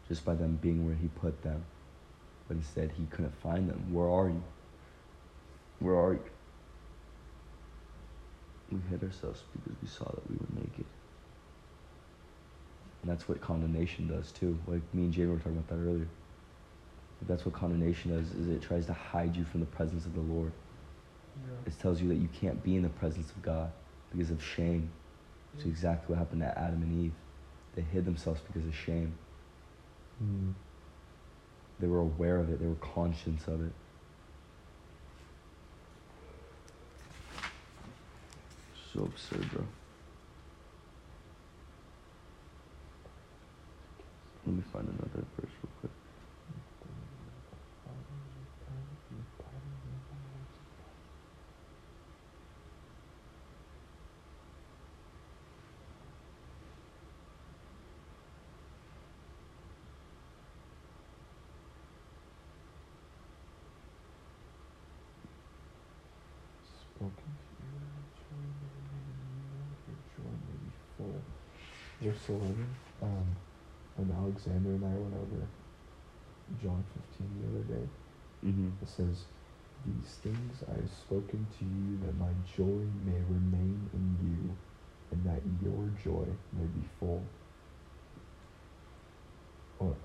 just 0.07 0.25
by 0.25 0.33
them 0.33 0.57
being 0.61 0.85
where 0.85 0.95
He 0.95 1.07
put 1.09 1.41
them. 1.43 1.63
But 2.47 2.57
instead, 2.57 2.91
He 2.91 3.05
couldn't 3.05 3.35
find 3.35 3.69
them. 3.69 3.93
Where 3.93 4.09
are 4.09 4.29
you? 4.29 4.43
Where 5.79 5.95
are 5.95 6.13
you? 6.13 6.23
We 8.73 8.79
hid 8.89 9.03
ourselves 9.03 9.43
because 9.53 9.79
we 9.81 9.87
saw 9.87 10.05
that 10.05 10.29
we 10.29 10.35
were 10.35 10.61
naked. 10.61 10.85
And 13.01 13.11
that's 13.11 13.27
what 13.27 13.41
condemnation 13.41 14.07
does 14.07 14.31
too. 14.31 14.57
Like 14.65 14.81
me 14.93 15.03
and 15.03 15.13
Jay 15.13 15.25
were 15.25 15.37
talking 15.37 15.57
about 15.57 15.67
that 15.67 15.75
earlier. 15.75 16.07
That's 17.27 17.45
what 17.45 17.53
condemnation 17.53 18.17
does, 18.17 18.31
is 18.31 18.49
it 18.49 18.61
tries 18.61 18.85
to 18.87 18.93
hide 18.93 19.35
you 19.35 19.45
from 19.45 19.59
the 19.59 19.65
presence 19.67 20.05
of 20.05 20.13
the 20.13 20.21
Lord. 20.21 20.51
Yeah. 21.45 21.67
It 21.67 21.79
tells 21.79 22.01
you 22.01 22.09
that 22.09 22.15
you 22.15 22.29
can't 22.39 22.61
be 22.63 22.75
in 22.75 22.81
the 22.83 22.89
presence 22.89 23.29
of 23.29 23.41
God 23.41 23.71
because 24.11 24.29
of 24.29 24.43
shame. 24.43 24.89
It's 25.55 25.65
exactly 25.65 26.13
what 26.13 26.19
happened 26.19 26.41
to 26.41 26.57
Adam 26.57 26.81
and 26.81 27.05
Eve. 27.05 27.13
They 27.75 27.83
hid 27.83 28.05
themselves 28.05 28.41
because 28.41 28.67
of 28.67 28.75
shame. 28.75 29.13
Mm. 30.23 30.53
They 31.79 31.87
were 31.87 31.99
aware 31.99 32.37
of 32.37 32.49
it, 32.49 32.59
they 32.59 32.67
were 32.67 32.75
conscious 32.75 33.47
of 33.47 33.65
it. 33.65 33.73
So 38.93 39.01
absurd, 39.05 39.49
bro. 39.51 39.65
Let 44.45 44.55
me 44.55 44.63
find 44.71 44.87
another 44.87 45.25
verse 45.35 45.51
real 45.63 45.73
quick. 45.79 45.91
Spoken 66.63 67.15
to 67.15 67.63
you, 67.63 67.79
joy 68.29 68.45
may 68.61 68.69
remain 68.93 69.07
in 69.09 69.43
you, 69.49 69.59
your 69.87 69.97
joy 70.15 70.31
may 70.47 70.57
be 70.63 70.71
full. 70.97 71.23
11, 72.29 72.75
um, 73.01 73.25
when 73.95 74.11
Alexander 74.11 74.71
and 74.71 74.85
I 74.85 74.95
went 74.97 75.13
over 75.15 75.47
John 76.61 76.83
15 77.17 77.41
the 77.41 77.49
other 77.49 77.63
day, 77.81 77.87
Mm-hmm. 78.45 78.69
it 78.81 78.87
says, 78.89 79.25
These 79.85 80.15
things 80.21 80.63
I 80.69 80.75
have 80.81 80.89
spoken 80.89 81.47
to 81.59 81.65
you 81.65 81.97
that 82.05 82.17
my 82.17 82.33
joy 82.57 82.83
may 83.05 83.19
remain 83.27 83.89
in 83.93 84.17
you, 84.21 84.57
and 85.11 85.25
that 85.25 85.41
your 85.61 85.89
joy 86.03 86.27
may 86.51 86.65
be 86.65 86.85
full. 86.99 87.25
Or, 89.79 89.95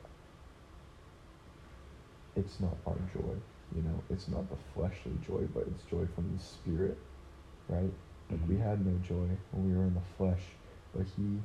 it's 2.37 2.61
not 2.61 2.77
our 2.87 2.99
joy, 3.13 3.35
you 3.75 3.83
know, 3.83 4.03
it's 4.11 4.29
not 4.29 4.49
the 4.49 4.57
fleshly 4.75 5.13
joy, 5.27 5.47
but 5.55 5.65
it's 5.69 5.83
joy 5.85 6.07
from 6.15 6.33
the 6.37 6.43
Spirit, 6.43 6.99
right? 7.69 7.93
Like 8.31 8.41
we 8.49 8.57
Mhm. 8.57 8.63
had 8.63 8.87
no 8.87 8.99
joy 8.99 9.29
when 9.51 9.65
we 9.71 9.77
were 9.77 9.85
in 9.85 9.95
the 9.95 10.01
flesh, 10.17 10.43
but 10.95 11.07
He 11.07 11.43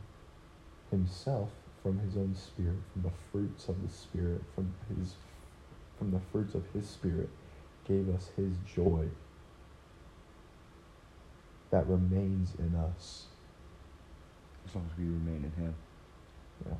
Himself, 0.94 1.52
from 1.84 2.00
His 2.00 2.18
own 2.18 2.36
Spirit, 2.36 2.78
from 2.94 3.04
the 3.04 3.12
fruits 3.32 3.70
of 3.70 3.82
the 3.84 3.90
Spirit, 3.94 4.42
from 4.56 4.74
His, 4.98 5.16
from 6.00 6.12
the 6.12 6.22
fruits 6.32 6.56
of 6.56 6.64
His 6.74 6.90
Spirit, 6.90 7.30
gave 7.88 8.10
us 8.10 8.30
His 8.38 8.54
joy 8.76 9.08
that 11.72 11.88
remains 11.88 12.56
in 12.60 12.76
us. 12.76 13.26
As 14.68 14.76
long 14.76 14.90
as 14.92 14.98
we 14.98 15.06
remain 15.06 15.46
in 15.46 15.64
Him. 15.64 15.76
Yeah, 16.68 16.76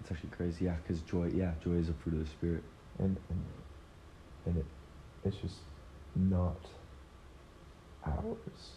It's 0.00 0.12
actually 0.12 0.30
crazy, 0.30 0.66
yeah, 0.66 0.76
because 0.82 1.02
joy, 1.02 1.30
yeah, 1.34 1.52
joy 1.64 1.72
is 1.74 1.88
a 1.90 1.94
fruit 1.94 2.14
of 2.14 2.20
the 2.26 2.30
Spirit. 2.30 2.64
and 2.98 3.16
and 3.30 3.44
and 4.46 4.56
it, 4.58 4.66
it's 5.24 5.38
just 5.38 5.58
not 6.16 6.58
ours. 8.06 8.72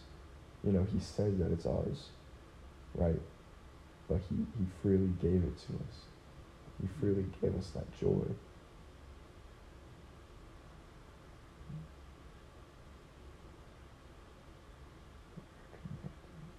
You 0.64 0.72
know, 0.72 0.86
He 0.92 1.00
says 1.00 1.38
that 1.38 1.52
it's 1.52 1.66
ours, 1.66 2.10
right? 2.94 3.20
But 4.08 4.20
He 4.28 4.36
He 4.36 4.66
freely 4.82 5.10
gave 5.20 5.42
it 5.42 5.58
to 5.66 5.72
us. 5.88 5.96
He 6.80 6.88
freely 7.00 7.24
gave 7.40 7.56
us 7.56 7.70
that 7.70 7.86
joy. 7.98 8.26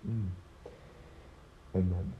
Mm. 0.07 0.29
And 1.73 1.91
then 1.91 2.13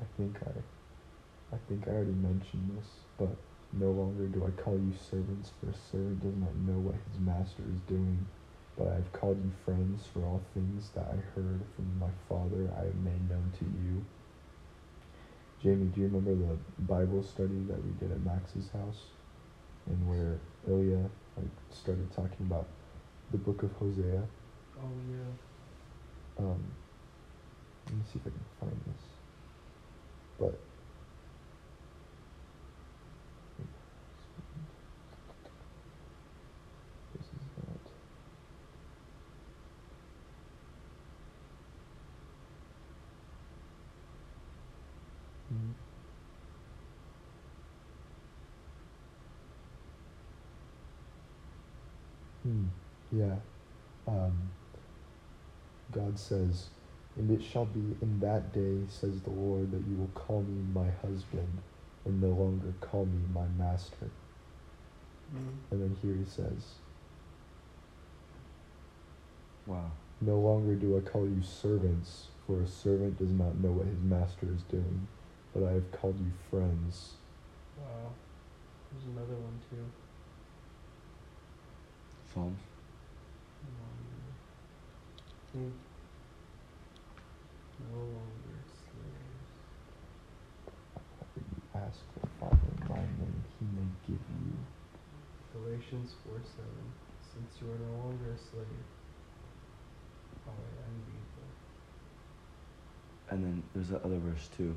I 0.00 0.04
think 0.16 0.36
I 0.44 1.54
I 1.54 1.58
think 1.68 1.86
I 1.88 1.92
already 1.92 2.12
mentioned 2.12 2.76
this, 2.76 2.88
but 3.16 3.34
no 3.72 3.90
longer 3.90 4.26
do 4.26 4.44
I 4.44 4.50
call 4.62 4.74
you 4.74 4.92
servants, 5.10 5.52
for 5.60 5.70
a 5.70 5.74
servant 5.90 6.22
does 6.22 6.36
not 6.36 6.54
know 6.56 6.78
what 6.78 6.96
his 7.10 7.20
master 7.20 7.62
is 7.74 7.80
doing. 7.88 8.26
But 8.76 8.88
I 8.88 8.94
have 8.94 9.12
called 9.12 9.38
you 9.42 9.50
friends, 9.64 10.04
for 10.12 10.20
all 10.24 10.42
things 10.54 10.90
that 10.94 11.06
I 11.06 11.16
heard 11.34 11.60
from 11.74 11.98
my 11.98 12.10
Father 12.28 12.70
I 12.78 12.84
have 12.84 12.96
made 12.96 13.28
known 13.28 13.52
to 13.58 13.64
you. 13.64 14.04
Jamie, 15.62 15.86
do 15.86 16.00
you 16.00 16.06
remember 16.06 16.34
the 16.34 16.56
Bible 16.84 17.22
study 17.22 17.58
that 17.68 17.82
we 17.84 17.90
did 17.98 18.12
at 18.12 18.24
Max's 18.24 18.70
house? 18.70 19.02
And 19.86 20.08
where 20.08 20.38
Ilya 20.68 21.10
like 21.36 21.46
started 21.72 22.12
talking 22.14 22.46
about 22.46 22.68
the 23.32 23.38
book 23.38 23.62
of 23.62 23.72
Hosea? 23.72 24.22
Oh 24.78 24.90
yeah. 25.10 26.44
Um, 26.44 26.62
let 27.86 27.96
me 27.96 28.02
see 28.12 28.20
if 28.20 28.26
I 28.26 28.30
can 28.30 28.44
find 28.60 28.80
this. 28.86 29.02
But 30.38 30.54
this 37.12 37.24
is 37.24 37.30
that. 37.56 37.90
Hmm. 45.50 45.72
Hmm. 52.42 53.07
Yeah. 53.18 53.34
Um, 54.06 54.50
God 55.92 56.18
says, 56.18 56.68
And 57.16 57.30
it 57.30 57.44
shall 57.44 57.64
be 57.64 57.96
in 58.00 58.20
that 58.20 58.52
day, 58.52 58.78
says 58.88 59.20
the 59.22 59.30
Lord, 59.30 59.72
that 59.72 59.82
you 59.88 59.96
will 59.96 60.10
call 60.14 60.42
me 60.42 60.62
my 60.72 60.88
husband, 61.02 61.58
and 62.04 62.22
no 62.22 62.28
longer 62.28 62.72
call 62.80 63.06
me 63.06 63.20
my 63.34 63.46
master. 63.58 64.10
Mm. 65.34 65.72
And 65.72 65.82
then 65.82 65.96
here 66.00 66.14
he 66.14 66.24
says, 66.24 66.76
Wow. 69.66 69.90
No 70.20 70.38
longer 70.38 70.74
do 70.74 70.96
I 70.96 71.00
call 71.00 71.26
you 71.26 71.42
servants, 71.42 72.28
for 72.46 72.62
a 72.62 72.66
servant 72.66 73.18
does 73.18 73.30
not 73.30 73.58
know 73.58 73.70
what 73.70 73.86
his 73.86 74.00
master 74.00 74.46
is 74.54 74.62
doing, 74.62 75.06
but 75.54 75.64
I 75.64 75.72
have 75.72 75.90
called 75.92 76.18
you 76.18 76.32
friends. 76.50 77.14
Wow. 77.76 78.12
There's 78.90 79.04
another 79.04 79.34
one 79.34 79.60
too. 79.70 79.84
Psalms. 82.32 82.67
Think 85.52 85.72
no 87.90 87.98
longer 87.98 88.58
slaves. 88.68 89.56
Whatever 91.16 91.40
you 91.40 91.62
ask 91.74 92.00
the 92.20 92.26
Father 92.38 92.68
in 92.68 92.88
my 92.88 92.96
name, 92.96 93.44
he 93.58 93.64
may 93.72 93.88
give 94.06 94.20
you. 94.44 94.52
Galatians 95.54 96.16
4 96.28 96.40
7. 96.44 96.68
Since 97.32 97.62
you 97.62 97.66
are 97.72 97.78
no 97.78 97.92
longer 98.04 98.32
a 98.32 98.38
slave. 98.38 98.86
Wait, 100.46 100.54
I 100.84 100.88
need 100.92 101.16
And 103.30 103.44
then 103.44 103.62
there's 103.74 103.88
that 103.88 104.04
other 104.04 104.18
verse 104.18 104.48
too. 104.56 104.74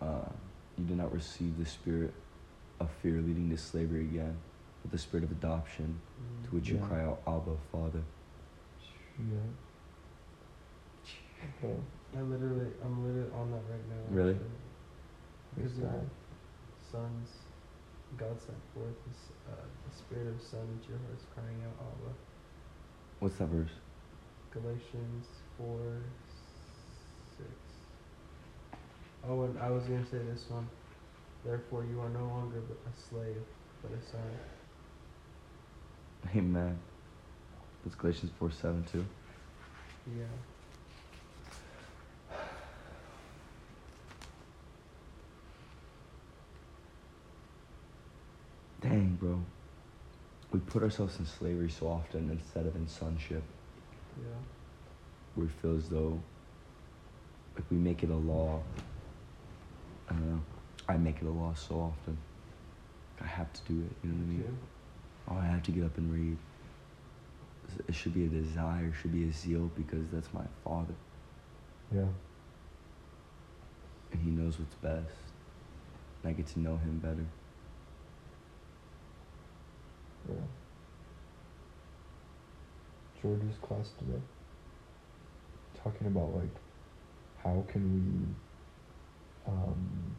Uh, 0.00 0.30
you 0.76 0.84
did 0.84 0.96
not 0.96 1.12
receive 1.12 1.58
the 1.58 1.66
spirit 1.66 2.14
of 2.78 2.88
fear 3.02 3.20
leading 3.20 3.50
to 3.50 3.56
slavery 3.56 4.02
again, 4.02 4.36
but 4.82 4.92
the 4.92 4.98
spirit 4.98 5.24
of 5.24 5.32
adoption, 5.32 6.00
that. 6.42 6.48
to 6.48 6.54
which 6.54 6.68
you 6.68 6.78
cry 6.78 7.02
out, 7.02 7.20
Abba, 7.26 7.56
Father. 7.72 8.02
Yeah. 9.18 9.38
Okay. 11.38 11.74
I 12.16 12.22
literally, 12.22 12.66
I'm 12.84 13.04
literally 13.04 13.30
on 13.34 13.50
that 13.50 13.62
right 13.70 13.86
now. 13.88 14.02
Really? 14.10 14.36
Because 15.54 15.76
that? 15.78 16.04
sons, 16.90 17.28
God 18.16 18.40
sent 18.40 18.58
forth 18.74 18.96
this, 19.06 19.30
uh, 19.50 19.66
the 19.88 19.96
spirit 19.96 20.28
of 20.28 20.40
son 20.40 20.66
into 20.78 20.90
your 20.90 20.98
hearts, 21.06 21.24
crying 21.34 21.60
out, 21.66 21.76
Abba. 21.80 22.12
What's 23.20 23.36
that 23.36 23.48
verse? 23.48 23.70
Galatians 24.52 25.26
4 25.58 25.66
6. 27.36 27.48
Oh, 29.28 29.42
and 29.42 29.58
I 29.58 29.70
was 29.70 29.84
going 29.84 30.04
to 30.04 30.10
say 30.10 30.18
this 30.18 30.44
one. 30.48 30.68
Therefore, 31.44 31.84
you 31.84 32.00
are 32.00 32.08
no 32.08 32.26
longer 32.26 32.58
a 32.58 33.08
slave, 33.10 33.42
but 33.82 33.90
a 33.92 34.02
son. 34.10 34.20
Amen. 36.36 36.78
That's 37.84 37.96
Galatians 37.96 38.32
4 38.38 38.50
7 38.50 38.84
too. 38.90 39.04
Yeah. 40.16 40.24
Dang, 48.88 49.16
bro. 49.20 49.38
We 50.52 50.60
put 50.60 50.82
ourselves 50.82 51.18
in 51.18 51.26
slavery 51.26 51.68
so 51.70 51.88
often 51.88 52.30
instead 52.30 52.66
of 52.66 52.74
in 52.76 52.88
sonship. 52.88 53.42
Yeah. 54.16 54.24
where 55.34 55.46
it 55.46 55.52
feels 55.62 55.88
though 55.88 56.18
like 57.54 57.64
we 57.70 57.76
make 57.76 58.02
it 58.02 58.10
a 58.10 58.14
law. 58.16 58.60
I 60.08 60.12
don't 60.14 60.30
know. 60.30 60.40
I 60.88 60.96
make 60.96 61.16
it 61.20 61.26
a 61.26 61.30
law 61.30 61.52
so 61.54 61.74
often. 61.76 62.16
I 63.20 63.26
have 63.26 63.52
to 63.52 63.60
do 63.72 63.80
it, 63.80 63.92
you 64.02 64.10
know 64.10 64.16
what 64.16 64.24
I 64.24 64.26
mean? 64.28 64.42
Too. 64.42 64.58
Oh, 65.30 65.36
I 65.36 65.44
have 65.44 65.62
to 65.64 65.70
get 65.70 65.84
up 65.84 65.96
and 65.98 66.12
read. 66.12 66.36
It 67.86 67.94
should 67.94 68.14
be 68.14 68.24
a 68.24 68.28
desire, 68.28 68.86
it 68.86 68.94
should 69.00 69.12
be 69.12 69.28
a 69.28 69.32
zeal 69.32 69.70
because 69.76 70.08
that's 70.12 70.32
my 70.32 70.44
father 70.64 70.94
Yeah. 71.94 72.06
and 74.12 74.22
he 74.22 74.30
knows 74.30 74.58
what's 74.58 74.74
best. 74.76 75.14
And 76.22 76.30
I 76.30 76.32
get 76.32 76.46
to 76.48 76.60
know 76.60 76.76
him 76.78 76.98
better. 76.98 77.26
Yeah. 80.28 80.34
George's 83.20 83.56
class 83.62 83.90
today. 83.98 84.22
Talking 85.82 86.06
about 86.08 86.34
like 86.34 86.54
how 87.42 87.64
can 87.68 87.82
we 87.94 89.52
um, 89.52 90.16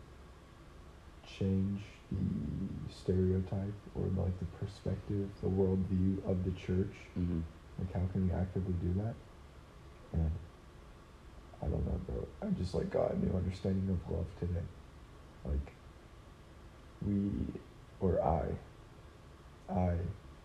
change 1.38 1.82
the 2.12 2.94
stereotype 2.94 3.74
or 3.96 4.06
like 4.18 4.38
the 4.40 4.46
perspective, 4.58 5.30
the 5.42 5.48
worldview 5.50 6.18
of 6.30 6.44
the 6.44 6.52
church. 6.52 6.96
Mm-hmm. 7.18 7.40
Like 7.80 7.94
how 7.94 8.06
can 8.12 8.28
we 8.28 8.34
actively 8.34 8.74
do 8.82 9.02
that? 9.02 9.14
And 10.14 10.32
I 11.62 11.68
don't 11.68 11.86
know, 11.86 12.00
bro. 12.08 12.28
I 12.42 12.52
just 12.52 12.74
like 12.74 12.90
got 12.90 13.14
a 13.14 13.20
new 13.20 13.32
understanding 13.36 13.90
of 13.90 14.12
love 14.12 14.26
today. 14.40 14.66
Like 15.46 15.74
we 17.06 17.30
or 18.00 18.22
I, 18.24 18.46
I 19.70 19.92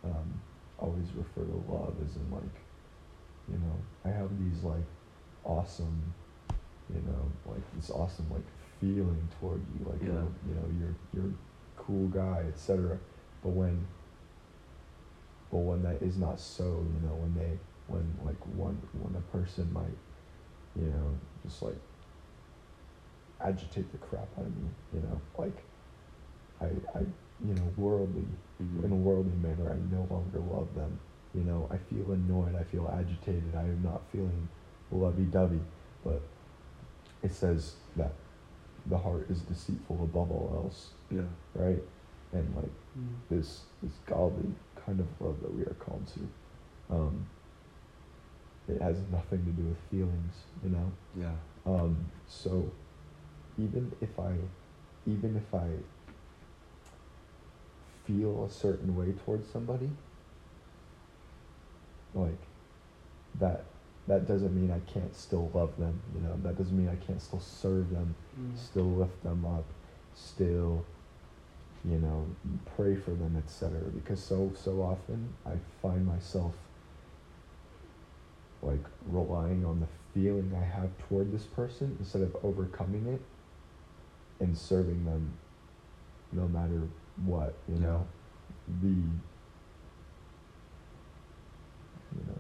um, 0.05 0.41
always 0.79 1.07
refer 1.15 1.43
to 1.43 1.73
love 1.73 1.95
as 2.05 2.17
in 2.17 2.31
like, 2.31 2.57
you 3.51 3.59
know, 3.59 3.77
I 4.05 4.09
have 4.09 4.31
these 4.39 4.63
like 4.63 4.85
awesome, 5.45 6.15
you 6.93 7.01
know, 7.07 7.53
like 7.53 7.63
this 7.77 7.91
awesome 7.91 8.27
like 8.31 8.45
feeling 8.81 9.29
toward 9.41 9.61
you, 9.79 9.87
like 9.87 10.01
Yeah. 10.03 10.21
oh, 10.21 10.33
you 10.49 10.55
know, 10.55 10.67
you're 10.79 10.95
you're 11.15 11.33
cool 11.77 12.09
guy, 12.09 12.45
etc. 12.49 12.99
But 13.43 13.51
when 13.51 13.87
but 15.51 15.59
when 15.59 15.83
that 15.83 16.03
is 16.03 16.19
not 16.19 16.41
so, 16.41 16.65
you 16.65 17.09
know, 17.09 17.15
when 17.15 17.35
they 17.35 17.59
when 17.87 18.15
like 18.25 18.41
one 18.57 18.81
when 19.01 19.15
a 19.15 19.37
person 19.37 19.73
might, 19.73 19.99
you 20.77 20.87
know, 20.87 21.19
just 21.45 21.63
like 21.63 21.77
agitate 23.41 23.91
the 23.93 23.99
crap 23.99 24.29
out 24.39 24.47
of 24.47 24.57
me, 24.57 24.69
you 24.95 25.01
know, 25.01 25.21
like 25.39 25.57
I 26.65 26.99
I 26.99 27.03
you 27.47 27.55
know, 27.55 27.69
worldly 27.77 28.25
Mm-hmm. 28.63 28.85
in 28.85 28.93
a 28.93 28.95
worldly 28.95 29.37
manner, 29.43 29.73
I 29.73 29.95
no 29.95 30.07
longer 30.09 30.39
love 30.39 30.73
them. 30.77 30.97
You 31.35 31.43
know, 31.43 31.69
I 31.73 31.77
feel 31.93 32.13
annoyed, 32.13 32.55
I 32.55 32.63
feel 32.63 32.89
agitated, 32.97 33.53
I 33.57 33.63
am 33.63 33.83
not 33.83 34.01
feeling 34.13 34.49
lovey 34.93 35.25
dovey. 35.25 35.61
But 36.05 36.23
it 37.23 37.33
says 37.33 37.75
that 37.97 38.13
the 38.87 38.97
heart 38.97 39.27
is 39.29 39.41
deceitful 39.41 39.99
above 40.05 40.31
all 40.31 40.53
else, 40.65 40.91
Yeah. 41.11 41.23
right? 41.55 41.83
And 42.33 42.47
like 42.55 42.71
Mm. 42.97 43.09
this 43.29 43.63
this 43.83 43.93
godly 44.07 44.55
kind 44.87 45.01
of 45.01 45.07
love 45.21 45.41
that 45.43 45.53
we 45.53 45.63
are 45.63 45.77
called 45.81 46.07
to. 46.15 46.95
Um, 46.95 47.27
it 48.69 48.81
has 48.81 48.99
nothing 49.11 49.45
to 49.45 49.51
do 49.51 49.63
with 49.69 49.79
feelings, 49.91 50.35
you 50.63 50.71
know. 50.71 50.93
Yeah. 51.19 51.35
Um, 51.67 51.97
so 52.29 52.71
even 53.59 53.91
if 54.01 54.19
I, 54.19 54.33
even 55.07 55.37
if 55.37 55.55
I 55.55 55.67
feel 58.07 58.45
a 58.45 58.51
certain 58.51 58.97
way 58.97 59.13
towards 59.25 59.49
somebody, 59.51 59.91
like 62.15 62.39
that, 63.41 63.65
that 64.07 64.27
doesn't 64.29 64.55
mean 64.55 64.71
I 64.71 64.81
can't 64.91 65.15
still 65.17 65.51
love 65.55 65.77
them. 65.79 66.01
You 66.15 66.21
know, 66.23 66.37
that 66.43 66.57
doesn't 66.57 66.77
mean 66.77 66.89
I 66.89 66.97
can't 67.05 67.21
still 67.21 67.41
serve 67.41 67.91
them, 67.91 68.15
Mm. 68.39 68.57
still 68.59 68.91
lift 68.91 69.23
them 69.23 69.45
up, 69.45 69.65
still, 70.15 70.85
you 71.85 71.99
know, 71.99 72.27
pray 72.77 72.95
for 72.95 73.11
them, 73.11 73.37
etc. 73.37 73.81
Because 73.91 74.23
so 74.23 74.53
so 74.55 74.83
often 74.83 75.35
I 75.47 75.53
find 75.83 76.07
myself 76.07 76.55
like 78.63 78.85
relying 79.07 79.65
on 79.65 79.81
the 79.81 79.87
feeling 80.15 80.53
I 80.55 80.65
have 80.65 80.91
toward 81.09 81.33
this 81.33 81.45
person 81.45 81.97
instead 81.99 82.23
of 82.23 82.37
overcoming 82.43 83.07
it 83.07 83.21
and 84.41 84.57
serving 84.57 85.05
them 85.05 85.33
no 86.33 86.49
matter 86.49 86.83
what, 87.25 87.55
you 87.69 87.75
Yeah. 87.77 87.81
know. 87.87 88.07
The 88.81 88.89
you 88.89 88.95
know 92.27 92.35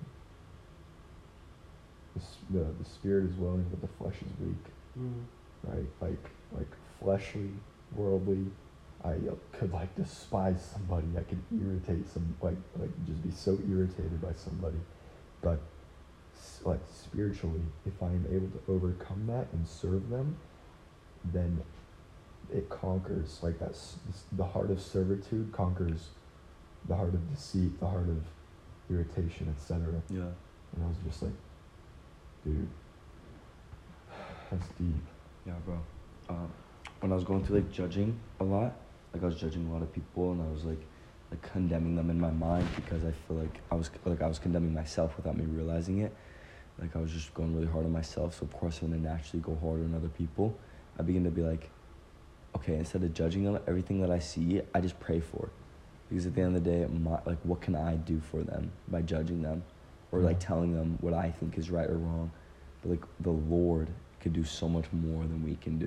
the, 2.15 2.59
the 2.59 2.65
the 2.79 2.85
spirit 2.85 3.25
is 3.27 3.35
willing 3.37 3.67
but 3.71 3.81
the 3.81 3.89
flesh 3.99 4.17
is 4.23 4.47
weak 4.47 4.57
Mm. 4.99 5.25
right? 5.65 5.87
Like 6.01 6.31
like 6.57 6.69
fleshly, 7.01 7.51
worldly. 7.97 8.47
I 9.03 9.15
uh, 9.15 9.35
could 9.53 9.73
like 9.73 9.95
despise 9.97 10.63
somebody. 10.73 11.09
I 11.19 11.23
could 11.23 11.43
irritate 11.61 12.09
some 12.09 12.37
like 12.41 12.57
like 12.79 12.91
just 13.07 13.23
be 13.23 13.31
so 13.33 13.59
irritated 13.69 14.23
by 14.23 14.33
somebody, 14.35 14.79
but 15.43 15.59
like 16.65 16.81
spiritually, 16.93 17.61
if 17.87 18.01
I 18.03 18.07
am 18.07 18.25
able 18.31 18.49
to 18.49 18.61
overcome 18.69 19.27
that 19.27 19.49
and 19.53 19.67
serve 19.67 20.09
them, 20.11 20.37
then 21.25 21.61
it 22.53 22.69
conquers 22.69 23.39
like 23.43 23.59
that's 23.59 23.97
the 24.33 24.45
heart 24.45 24.71
of 24.71 24.81
servitude 24.81 25.53
conquers 25.53 26.09
the 26.87 26.95
heart 26.95 27.15
of 27.15 27.35
deceit, 27.35 27.79
the 27.81 27.87
heart 27.87 28.09
of 28.09 28.23
irritation, 28.91 29.55
etc. 29.57 30.03
Yeah. 30.11 30.21
And 30.21 30.85
I 30.85 30.89
was 30.89 30.97
just 31.07 31.23
like, 31.23 31.33
dude, 32.45 32.69
that's 34.51 34.67
deep. 34.79 34.95
Yeah, 35.47 35.55
bro. 35.65 35.79
Um, 36.29 36.51
when 37.01 37.13
I 37.13 37.15
was 37.15 37.25
going 37.25 37.45
through 37.45 37.57
like 37.57 37.73
judging 37.73 38.19
a 38.41 38.45
lot, 38.45 38.75
like 39.13 39.23
I 39.23 39.27
was 39.27 39.37
judging 39.37 39.67
a 39.67 39.73
lot 39.73 39.83
of 39.83 39.93
people, 39.93 40.33
and 40.33 40.43
I 40.43 40.53
was 40.53 40.65
like, 40.65 40.81
like 41.31 41.43
condemning 41.53 41.97
them 41.97 42.11
in 42.11 42.21
my 42.21 42.31
mind 42.31 42.69
because 42.77 43.05
I 43.05 43.13
feel 43.27 43.37
like 43.39 43.61
I 43.71 43.75
was 43.75 43.91
like 44.05 44.23
I 44.23 44.27
was 44.27 44.39
condemning 44.39 44.75
myself 44.75 45.17
without 45.17 45.37
me 45.37 45.45
realizing 45.45 46.01
it. 46.01 46.15
Like 46.79 46.97
I 46.97 46.99
was 46.99 47.13
just 47.13 47.33
going 47.35 47.55
really 47.55 47.71
hard 47.71 47.85
on 47.85 47.93
myself, 47.93 48.39
so 48.39 48.45
of 48.45 48.53
course 48.53 48.81
I'm 48.83 48.91
gonna 48.91 49.03
naturally 49.03 49.43
go 49.43 49.57
harder 49.63 49.85
on 49.85 49.95
other 49.95 50.09
people. 50.09 50.59
I 50.99 51.03
begin 51.03 51.25
to 51.25 51.31
be 51.31 51.43
like, 51.43 51.71
okay, 52.57 52.77
instead 52.77 53.03
of 53.03 53.12
judging 53.14 53.45
them, 53.45 53.59
everything 53.67 54.01
that 54.01 54.11
I 54.11 54.19
see, 54.19 54.61
I 54.75 54.81
just 54.81 54.99
pray 55.01 55.21
for, 55.21 55.49
because 56.09 56.27
at 56.27 56.35
the 56.35 56.43
end 56.43 56.57
of 56.57 56.64
the 56.64 56.71
day, 56.71 56.87
my, 56.87 57.19
like 57.27 57.38
what 57.43 57.61
can 57.61 57.75
I 57.75 57.97
do 57.97 58.21
for 58.31 58.43
them 58.43 58.71
by 58.88 59.03
judging 59.03 59.43
them, 59.43 59.64
or 60.12 60.21
like 60.21 60.38
telling 60.38 60.75
them 60.75 60.99
what 61.01 61.14
I 61.14 61.31
think 61.31 61.59
is 61.59 61.71
right 61.71 61.88
or 61.88 61.97
wrong. 61.97 62.31
But 62.83 62.90
like 62.90 63.03
the 63.21 63.31
Lord 63.31 63.88
could 64.21 64.33
do 64.33 64.45
so 64.45 64.69
much 64.69 64.87
more 64.93 65.23
than 65.23 65.45
we 65.45 65.57
can 65.57 65.79
do. 65.79 65.87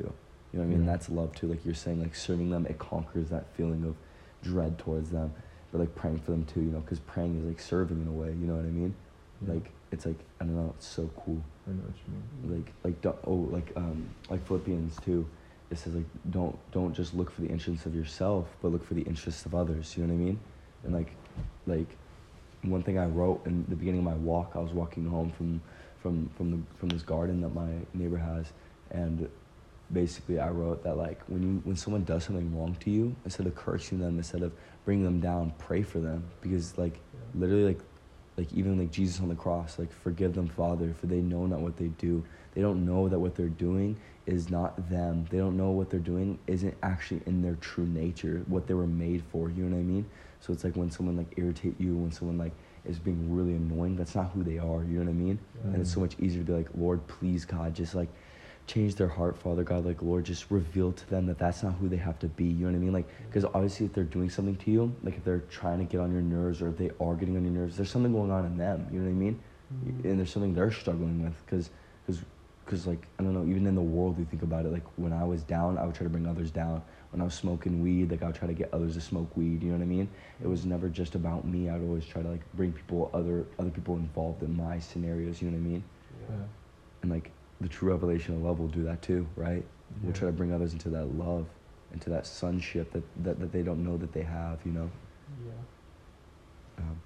You 0.53 0.59
know 0.59 0.65
what 0.65 0.73
I 0.73 0.77
mean? 0.77 0.85
Yeah. 0.85 0.91
That's 0.91 1.09
love 1.09 1.35
too. 1.35 1.47
Like 1.47 1.65
you're 1.65 1.75
saying, 1.75 2.01
like 2.01 2.15
serving 2.15 2.49
them, 2.49 2.65
it 2.65 2.79
conquers 2.79 3.29
that 3.29 3.45
feeling 3.55 3.83
of 3.83 3.95
dread 4.43 4.77
towards 4.77 5.11
them. 5.11 5.33
But 5.71 5.79
like 5.79 5.95
praying 5.95 6.19
for 6.19 6.31
them 6.31 6.45
too, 6.45 6.61
you 6.61 6.71
know, 6.71 6.79
because 6.79 6.99
praying 6.99 7.39
is 7.39 7.45
like 7.45 7.59
serving 7.59 8.01
in 8.01 8.07
a 8.07 8.11
way. 8.11 8.29
You 8.29 8.47
know 8.47 8.55
what 8.55 8.65
I 8.65 8.69
mean? 8.69 8.95
Yeah. 9.45 9.55
Like 9.55 9.71
it's 9.91 10.05
like 10.05 10.19
I 10.39 10.45
don't 10.45 10.55
know, 10.55 10.73
it's 10.77 10.87
so 10.87 11.09
cool. 11.25 11.41
I 11.67 11.71
know 11.71 11.83
what 11.83 11.95
you 12.05 12.49
mean. 12.49 12.65
Like 12.83 13.03
like 13.03 13.15
oh 13.25 13.47
like 13.51 13.71
um 13.75 14.09
like 14.29 14.45
Philippians 14.47 14.97
too. 15.03 15.27
It 15.69 15.77
says 15.77 15.95
like 15.95 16.05
don't 16.29 16.57
don't 16.71 16.93
just 16.93 17.13
look 17.13 17.31
for 17.31 17.41
the 17.41 17.47
interests 17.47 17.85
of 17.85 17.95
yourself, 17.95 18.47
but 18.61 18.71
look 18.71 18.85
for 18.85 18.93
the 18.93 19.01
interests 19.01 19.45
of 19.45 19.53
others. 19.53 19.95
You 19.97 20.03
know 20.03 20.13
what 20.13 20.19
I 20.19 20.25
mean? 20.25 20.39
And 20.83 20.93
like 20.93 21.11
like 21.65 21.97
one 22.63 22.83
thing 22.83 22.97
I 22.97 23.05
wrote 23.05 23.45
in 23.45 23.65
the 23.67 23.75
beginning 23.75 23.99
of 23.99 24.05
my 24.05 24.15
walk, 24.15 24.51
I 24.55 24.59
was 24.59 24.71
walking 24.71 25.05
home 25.05 25.31
from 25.31 25.61
from 26.01 26.29
from 26.35 26.51
the 26.51 26.59
from 26.77 26.89
this 26.89 27.01
garden 27.01 27.41
that 27.41 27.49
my 27.49 27.69
neighbor 27.93 28.17
has, 28.17 28.51
and 28.91 29.29
basically 29.91 30.39
I 30.39 30.49
wrote 30.49 30.83
that 30.83 30.97
like 30.97 31.21
when 31.27 31.41
you 31.43 31.61
when 31.63 31.75
someone 31.75 32.03
does 32.03 32.23
something 32.25 32.57
wrong 32.57 32.75
to 32.81 32.89
you, 32.89 33.15
instead 33.25 33.47
of 33.47 33.55
cursing 33.55 33.99
them, 33.99 34.17
instead 34.17 34.43
of 34.43 34.53
bringing 34.85 35.05
them 35.05 35.19
down, 35.19 35.53
pray 35.57 35.81
for 35.81 35.99
them 35.99 36.23
because 36.41 36.77
like 36.77 36.99
literally 37.35 37.65
like 37.65 37.79
like 38.37 38.53
even 38.53 38.77
like 38.77 38.91
Jesus 38.91 39.19
on 39.19 39.29
the 39.29 39.35
cross, 39.35 39.79
like 39.79 39.91
forgive 39.91 40.35
them, 40.35 40.47
Father, 40.47 40.93
for 40.93 41.07
they 41.07 41.21
know 41.21 41.45
not 41.47 41.59
what 41.59 41.75
they 41.75 41.87
do. 41.87 42.23
They 42.53 42.61
don't 42.61 42.85
know 42.85 43.07
that 43.09 43.19
what 43.19 43.35
they're 43.35 43.49
doing 43.49 43.97
is 44.25 44.49
not 44.49 44.89
them. 44.89 45.25
They 45.29 45.37
don't 45.37 45.57
know 45.57 45.71
what 45.71 45.89
they're 45.89 45.99
doing 45.99 46.37
isn't 46.47 46.75
actually 46.83 47.21
in 47.25 47.41
their 47.41 47.55
true 47.55 47.85
nature, 47.85 48.43
what 48.47 48.67
they 48.67 48.73
were 48.73 48.87
made 48.87 49.23
for. 49.31 49.49
You 49.49 49.63
know 49.63 49.75
what 49.75 49.81
I 49.81 49.85
mean? 49.85 50.05
So 50.39 50.53
it's 50.53 50.63
like 50.63 50.75
when 50.75 50.91
someone 50.91 51.17
like 51.17 51.33
irritate 51.37 51.79
you, 51.79 51.95
when 51.95 52.11
someone 52.11 52.37
like 52.37 52.51
is 52.85 52.99
being 52.99 53.35
really 53.35 53.53
annoying, 53.53 53.95
that's 53.95 54.15
not 54.15 54.31
who 54.31 54.43
they 54.43 54.59
are. 54.59 54.83
You 54.83 54.99
know 54.99 55.05
what 55.05 55.09
I 55.09 55.13
mean? 55.13 55.39
And 55.63 55.81
it's 55.81 55.91
so 55.93 55.99
much 55.99 56.15
easier 56.19 56.41
to 56.41 56.45
be 56.45 56.53
like, 56.53 56.69
Lord, 56.77 57.05
please, 57.07 57.43
God, 57.45 57.73
just 57.73 57.95
like 57.95 58.09
change 58.67 58.95
their 58.95 59.07
heart, 59.07 59.37
Father 59.37 59.63
God. 59.63 59.85
Like, 59.85 60.01
Lord, 60.01 60.25
just 60.25 60.51
reveal 60.51 60.91
to 60.91 61.09
them 61.09 61.25
that 61.27 61.39
that's 61.39 61.63
not 61.63 61.73
who 61.75 61.87
they 61.87 61.97
have 61.97 62.19
to 62.19 62.27
be. 62.27 62.43
You 62.43 62.65
know 62.65 62.71
what 62.71 62.75
I 62.75 62.79
mean? 62.79 62.93
Like, 62.93 63.07
because 63.25 63.45
obviously, 63.45 63.85
if 63.85 63.93
they're 63.93 64.03
doing 64.03 64.29
something 64.29 64.57
to 64.57 64.71
you, 64.71 64.95
like 65.03 65.15
if 65.15 65.23
they're 65.23 65.43
trying 65.49 65.79
to 65.79 65.85
get 65.85 66.01
on 66.01 66.11
your 66.11 66.21
nerves 66.21 66.61
or 66.61 66.69
if 66.69 66.77
they 66.77 66.91
are 66.99 67.15
getting 67.15 67.37
on 67.37 67.43
your 67.43 67.53
nerves, 67.53 67.77
there's 67.77 67.89
something 67.89 68.11
going 68.13 68.29
on 68.29 68.45
in 68.45 68.57
them. 68.57 68.87
You 68.91 68.99
know 68.99 69.05
what 69.05 69.11
I 69.11 69.15
mean? 69.15 69.39
Mm-hmm. 69.73 70.07
And 70.07 70.19
there's 70.19 70.31
something 70.31 70.53
they're 70.53 70.71
struggling 70.71 71.23
with. 71.23 71.33
Because, 71.45 71.69
because, 72.05 72.21
because, 72.65 72.85
like, 72.85 73.07
I 73.17 73.23
don't 73.23 73.33
know, 73.33 73.49
even 73.49 73.65
in 73.65 73.75
the 73.75 73.81
world, 73.81 74.19
you 74.19 74.25
think 74.25 74.43
about 74.43 74.65
it, 74.65 74.73
like, 74.73 74.83
when 74.97 75.13
I 75.13 75.23
was 75.23 75.41
down, 75.43 75.77
I 75.77 75.85
would 75.85 75.95
try 75.95 76.03
to 76.03 76.09
bring 76.09 76.27
others 76.27 76.51
down. 76.51 76.81
When 77.11 77.21
I 77.21 77.23
was 77.23 77.33
smoking 77.33 77.81
weed, 77.81 78.11
like, 78.11 78.21
I 78.21 78.25
would 78.25 78.35
try 78.35 78.47
to 78.47 78.53
get 78.53 78.73
others 78.73 78.95
to 78.95 79.01
smoke 79.01 79.35
weed. 79.37 79.63
You 79.63 79.69
know 79.69 79.77
what 79.77 79.83
I 79.83 79.87
mean? 79.87 80.09
It 80.43 80.47
was 80.47 80.65
never 80.65 80.89
just 80.89 81.15
about 81.15 81.45
me. 81.47 81.69
I'd 81.69 81.81
always 81.81 82.05
try 82.05 82.21
to, 82.21 82.27
like, 82.27 82.41
bring 82.55 82.73
people, 82.73 83.09
other, 83.13 83.45
other 83.57 83.69
people 83.69 83.95
involved 83.95 84.43
in 84.43 84.55
my 84.57 84.79
scenarios. 84.79 85.41
You 85.41 85.49
know 85.49 85.57
what 85.57 85.65
I 85.65 85.69
mean? 85.69 85.83
Yeah. 86.29 86.35
and 87.01 87.11
like 87.11 87.31
the 87.61 87.67
true 87.67 87.89
revelation 87.89 88.35
of 88.35 88.41
love 88.43 88.59
will 88.59 88.67
do 88.67 88.83
that 88.83 89.01
too 89.01 89.27
right? 89.35 89.65
We'll 90.03 90.13
try 90.13 90.27
to 90.27 90.33
bring 90.33 90.53
others 90.53 90.73
into 90.73 90.89
that 90.89 91.05
love 91.15 91.45
into 91.93 92.09
that 92.09 92.27
sonship 92.27 92.91
that, 92.91 93.03
that, 93.23 93.39
that 93.39 93.51
they 93.51 93.61
don't 93.63 93.83
know 93.83 93.97
that 93.97 94.11
they 94.13 94.23
have 94.23 94.59
you 94.65 94.71
know? 94.71 94.89
Yeah. 95.45 96.83
um, 96.83 96.99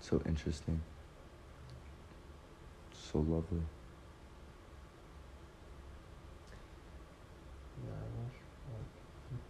so 0.00 0.20
interesting. 0.26 0.80
So 2.92 3.18
lovely. 3.18 3.62
Yeah, 7.86 7.92
I 7.92 8.06
wish 8.18 8.36
like 8.72 8.90
with 9.30 9.46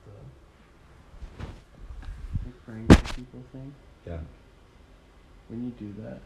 the 2.45 2.51
praying 2.65 2.87
for 2.89 3.15
people 3.15 3.43
thing. 3.53 3.75
yeah. 4.07 4.19
When 5.49 5.65
you 5.65 5.71
do 5.71 5.93
that, 6.03 6.21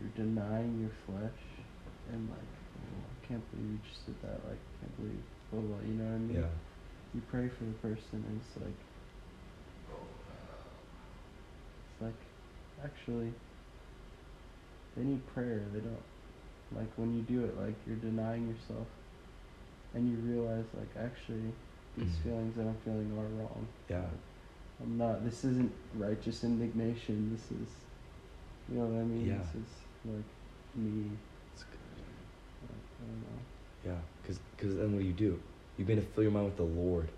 you're 0.00 0.24
denying 0.26 0.80
your 0.80 0.90
flesh 1.06 1.40
and 2.12 2.28
like, 2.30 2.50
oh, 2.80 3.04
I 3.04 3.26
can't 3.28 3.44
believe 3.52 3.70
you 3.72 3.78
just 3.92 4.06
did 4.06 4.16
that. 4.22 4.40
Like, 4.48 4.58
I 4.58 4.74
can't 4.80 4.96
believe 4.96 5.22
blah 5.52 5.60
blah. 5.60 5.80
You 5.86 5.94
know 5.94 6.04
what 6.04 6.14
I 6.14 6.18
mean? 6.18 6.36
yeah 6.40 6.52
You 7.14 7.20
pray 7.30 7.48
for 7.48 7.64
the 7.64 7.76
person, 7.82 8.24
and 8.26 8.40
it's 8.40 8.56
like, 8.62 8.78
it's 11.92 12.02
like, 12.02 12.20
actually, 12.84 13.32
they 14.96 15.04
need 15.04 15.26
prayer. 15.34 15.62
They 15.72 15.80
don't 15.80 16.04
like 16.76 16.90
when 16.96 17.14
you 17.14 17.22
do 17.22 17.44
it. 17.44 17.58
Like 17.60 17.74
you're 17.86 17.96
denying 17.96 18.48
yourself, 18.48 18.86
and 19.94 20.08
you 20.08 20.16
realize 20.16 20.64
like 20.78 20.90
actually 21.04 21.52
these 21.96 22.08
Mhm. 22.08 22.22
feelings 22.22 22.54
that 22.56 22.66
I'm 22.66 22.76
feeling 22.84 23.10
are 23.18 23.28
wrong. 23.42 23.66
yeah 23.88 24.06
I'm 24.82 24.96
not. 24.96 25.24
This 25.24 25.44
isn't 25.44 25.72
righteous 25.98 26.42
indignation. 26.44 27.30
This 27.32 27.44
is, 27.52 27.68
you 28.70 28.78
know 28.78 28.86
what 28.86 29.00
I 29.00 29.04
mean. 29.04 29.26
Yeah. 29.26 29.36
This 29.38 29.54
is 29.62 29.68
like 30.04 30.24
me. 30.74 31.18
it's 31.54 31.64
good 31.64 31.78
Like, 32.62 32.70
I 33.00 33.04
don't 33.06 33.20
know. 33.22 33.40
yeah 33.84 33.98
because 34.22 34.40
cause 34.58 34.76
then 34.76 34.92
what 34.92 35.00
do 35.00 35.06
you 35.06 35.12
do? 35.12 35.40
You 35.76 35.84
begin 35.84 36.02
to 36.04 36.08
fill 36.10 36.22
your 36.24 36.32
mind 36.32 36.46
with 36.46 36.56
the 36.56 36.62
lord 36.64 37.10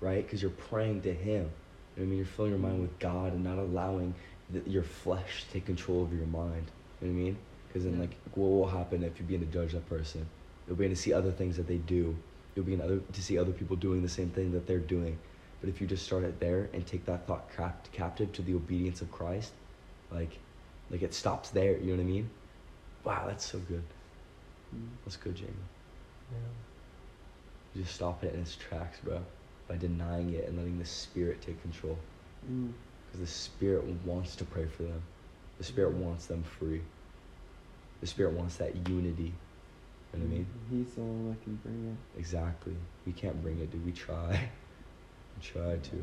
right? 0.00 0.22
Because 0.24 0.42
you're 0.42 0.50
praying 0.50 1.00
to 1.02 1.12
him. 1.14 1.34
You 1.34 1.40
know 1.42 1.48
what 1.94 2.02
i 2.02 2.06
mean? 2.06 2.16
You're 2.18 2.26
filling 2.26 2.50
your 2.50 2.60
mind 2.60 2.80
with 2.82 2.98
god 2.98 3.32
and 3.32 3.42
not 3.42 3.58
allowing 3.58 4.14
the, 4.50 4.62
your 4.68 4.82
flesh 4.82 5.44
to 5.46 5.50
take 5.52 5.66
control 5.66 6.02
of 6.02 6.12
your 6.12 6.26
mind. 6.26 6.70
You 7.00 7.08
know 7.08 7.14
what 7.14 7.20
i 7.20 7.24
mean? 7.24 7.38
Because 7.68 7.84
then 7.84 7.94
Yeah. 7.94 8.00
like 8.00 8.16
what 8.34 8.46
will 8.48 8.66
happen 8.68 9.02
if 9.02 9.18
you 9.18 9.24
begin 9.26 9.40
to 9.46 9.52
judge 9.52 9.72
that 9.72 9.86
person? 9.88 10.28
You'll 10.66 10.76
begin 10.76 10.94
to 10.94 11.00
see 11.00 11.12
other 11.12 11.32
things 11.32 11.56
that 11.56 11.66
they 11.66 11.78
do. 11.78 12.16
You'll 12.54 12.64
begin 12.64 12.80
other, 12.80 13.00
to 13.00 13.22
see 13.22 13.38
other 13.38 13.52
people 13.52 13.76
doing 13.76 14.02
the 14.02 14.08
same 14.08 14.30
thing 14.30 14.52
that 14.52 14.66
they're 14.66 14.78
doing. 14.80 15.18
But 15.60 15.68
if 15.70 15.80
you 15.80 15.86
just 15.86 16.04
start 16.04 16.24
it 16.24 16.40
there 16.40 16.68
and 16.74 16.86
take 16.86 17.04
that 17.06 17.26
thought 17.26 17.50
cap- 17.54 17.88
captive 17.92 18.32
to 18.32 18.42
the 18.42 18.54
obedience 18.54 19.00
of 19.00 19.10
christ 19.10 19.52
like 20.10 20.38
like 20.90 21.02
it 21.02 21.12
stops 21.14 21.50
there 21.50 21.76
you 21.78 21.86
know 21.86 21.92
what 21.96 22.00
i 22.00 22.04
mean 22.04 22.28
wow 23.04 23.24
that's 23.26 23.44
so 23.44 23.58
good 23.58 23.82
Mm. 24.74 24.88
that's 25.04 25.16
good 25.16 25.36
jamie 25.36 25.52
Yeah. 26.32 26.38
you 27.74 27.82
just 27.82 27.94
stop 27.94 28.24
it 28.24 28.34
in 28.34 28.40
its 28.40 28.56
tracks, 28.56 28.98
bro, 29.04 29.20
by 29.68 29.76
denying 29.76 30.32
it 30.34 30.48
and 30.48 30.56
letting 30.58 30.76
the 30.78 30.84
Spirit 30.84 31.40
take 31.40 31.60
control. 31.62 31.96
Mm. 32.50 32.72
Because 33.06 33.20
the 33.20 33.32
Spirit 33.32 33.84
wants 34.04 34.34
to 34.36 34.44
pray 34.44 34.66
for 34.66 34.82
them. 34.82 35.00
The 35.58 35.64
Spirit 35.64 35.92
wants 35.92 36.26
them 36.26 36.42
free. 36.42 36.80
The 38.00 38.06
Spirit 38.08 38.32
wants 38.32 38.56
that 38.56 38.74
unity. 38.88 39.32
You 40.12 40.18
know 40.18 40.24
what 40.24 40.32
I 40.32 40.34
mean? 40.34 40.46
He's 40.70 40.94
the 40.94 41.00
one 41.02 41.30
that 41.30 41.42
can 41.44 41.54
bring 41.56 41.96
it. 42.14 42.18
Exactly. 42.18 42.74
We 43.06 43.12
can't 43.12 43.40
bring 43.42 43.58
it, 43.60 43.70
dude. 43.70 43.84
We 43.86 43.92
try. 43.92 44.30
we 45.36 45.42
try 45.42 45.76
to. 45.76 45.96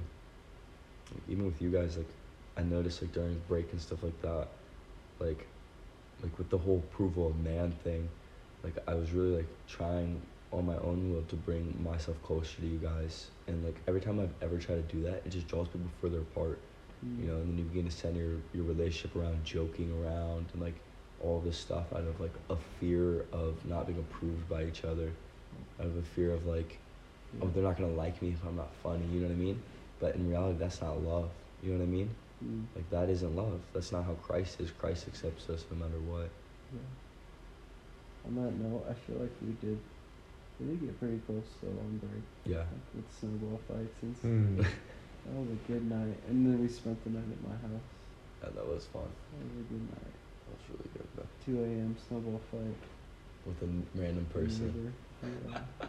Like, 1.13 1.23
even 1.27 1.45
with 1.45 1.61
you 1.61 1.69
guys, 1.69 1.97
like, 1.97 2.09
I 2.55 2.61
noticed, 2.63 3.01
like, 3.01 3.11
during 3.11 3.41
break 3.49 3.71
and 3.73 3.81
stuff 3.81 4.03
like 4.03 4.21
that, 4.21 4.47
like, 5.23 5.47
like 6.21 6.37
with 6.37 6.49
the 6.49 6.57
whole 6.57 6.77
approval 6.77 7.27
of 7.27 7.39
man 7.39 7.71
thing, 7.83 8.09
like, 8.63 8.75
I 8.87 8.93
was 8.93 9.11
really, 9.11 9.37
like, 9.37 9.47
trying 9.67 10.21
on 10.51 10.65
my 10.65 10.77
own 10.77 11.13
will 11.13 11.23
to 11.23 11.35
bring 11.35 11.77
myself 11.83 12.21
closer 12.23 12.61
to 12.61 12.67
you 12.67 12.77
guys. 12.77 13.27
And, 13.47 13.63
like, 13.65 13.75
every 13.87 13.99
time 13.99 14.19
I've 14.19 14.33
ever 14.41 14.57
tried 14.57 14.87
to 14.87 14.95
do 14.95 15.03
that, 15.03 15.23
it 15.25 15.29
just 15.29 15.47
draws 15.47 15.67
people 15.67 15.89
further 16.01 16.19
apart. 16.19 16.59
Mm. 17.05 17.21
You 17.21 17.27
know, 17.27 17.35
and 17.35 17.49
then 17.49 17.57
you 17.57 17.63
begin 17.65 17.85
to 17.85 17.91
center 17.91 18.19
your, 18.19 18.37
your 18.53 18.63
relationship 18.63 19.15
around 19.15 19.43
joking 19.43 19.91
around 20.01 20.45
and, 20.53 20.61
like, 20.61 20.75
all 21.21 21.41
this 21.43 21.57
stuff 21.57 21.91
out 21.93 22.07
of, 22.07 22.19
like, 22.21 22.33
a 22.49 22.55
fear 22.79 23.25
of 23.33 23.65
not 23.65 23.87
being 23.87 23.99
approved 23.99 24.47
by 24.47 24.63
each 24.63 24.85
other. 24.85 25.11
Out 25.79 25.87
of 25.87 25.97
a 25.97 26.01
fear 26.01 26.31
of, 26.31 26.45
like, 26.45 26.77
oh, 27.41 27.49
they're 27.53 27.63
not 27.63 27.77
gonna 27.77 27.93
like 27.93 28.21
me 28.21 28.29
if 28.29 28.43
I'm 28.45 28.55
not 28.55 28.71
funny. 28.81 29.05
You 29.11 29.21
know 29.21 29.27
what 29.27 29.33
I 29.33 29.37
mean? 29.37 29.61
But 29.99 30.15
in 30.15 30.29
reality, 30.29 30.57
that's 30.59 30.81
not 30.81 31.01
love. 31.03 31.29
You 31.61 31.71
know 31.71 31.79
what 31.79 31.83
I 31.83 31.87
mean? 31.87 32.09
Mm. 32.43 32.65
Like 32.75 32.89
that 32.89 33.09
isn't 33.09 33.35
love. 33.35 33.61
That's 33.73 33.91
not 33.91 34.03
how 34.05 34.13
Christ 34.15 34.59
is. 34.59 34.71
Christ 34.71 35.07
accepts 35.07 35.49
us 35.49 35.63
no 35.71 35.77
matter 35.77 35.99
what. 36.09 36.29
Yeah. 36.73 36.79
On 38.27 38.35
that 38.35 38.51
note, 38.59 38.85
I 38.89 38.93
feel 39.05 39.19
like 39.19 39.31
we 39.41 39.53
did, 39.65 39.79
we 40.59 40.67
did 40.67 40.81
get 40.81 40.99
pretty 40.99 41.19
close 41.27 41.43
though 41.61 41.69
long 41.69 41.99
break, 42.01 42.23
Yeah. 42.45 42.59
like 42.59 42.87
with 42.95 43.05
snowball 43.19 43.59
fights 43.67 43.97
and 44.01 44.15
stuff. 44.17 44.31
Hmm. 44.31 44.61
That 45.23 45.35
was 45.39 45.51
a 45.55 45.71
good 45.71 45.89
night, 45.89 46.17
and 46.27 46.45
then 46.45 46.59
we 46.61 46.67
spent 46.67 47.01
the 47.05 47.09
night 47.11 47.23
at 47.23 47.41
my 47.47 47.55
house. 47.55 47.87
Yeah, 48.43 48.49
that 48.55 48.67
was 48.67 48.85
fun. 48.91 49.07
That 49.07 49.39
was 49.47 49.55
a 49.63 49.67
good 49.71 49.87
night. 49.87 50.13
That 50.43 50.51
was 50.51 50.65
really 50.75 50.89
good, 50.91 51.07
bro. 51.15 51.23
2 51.45 51.63
a.m. 51.63 51.95
snowball 52.07 52.41
fight. 52.51 52.75
With 53.47 53.59
a 53.63 53.99
random 53.99 54.25
person. 54.33 54.93
Yeah. 55.23 55.59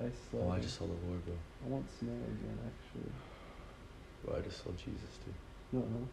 I 0.00 0.08
slept. 0.30 0.46
Oh, 0.46 0.50
I 0.50 0.60
just 0.60 0.78
saw 0.78 0.84
the 0.86 0.96
Lord, 1.08 1.24
bro. 1.26 1.34
I 1.34 1.68
want 1.68 1.86
snow 1.98 2.12
again, 2.12 2.58
actually. 2.64 3.12
Bro, 4.24 4.36
I 4.38 4.40
just 4.42 4.62
saw 4.64 4.70
Jesus, 4.72 5.18
too. 5.24 5.34
No. 5.72 6.10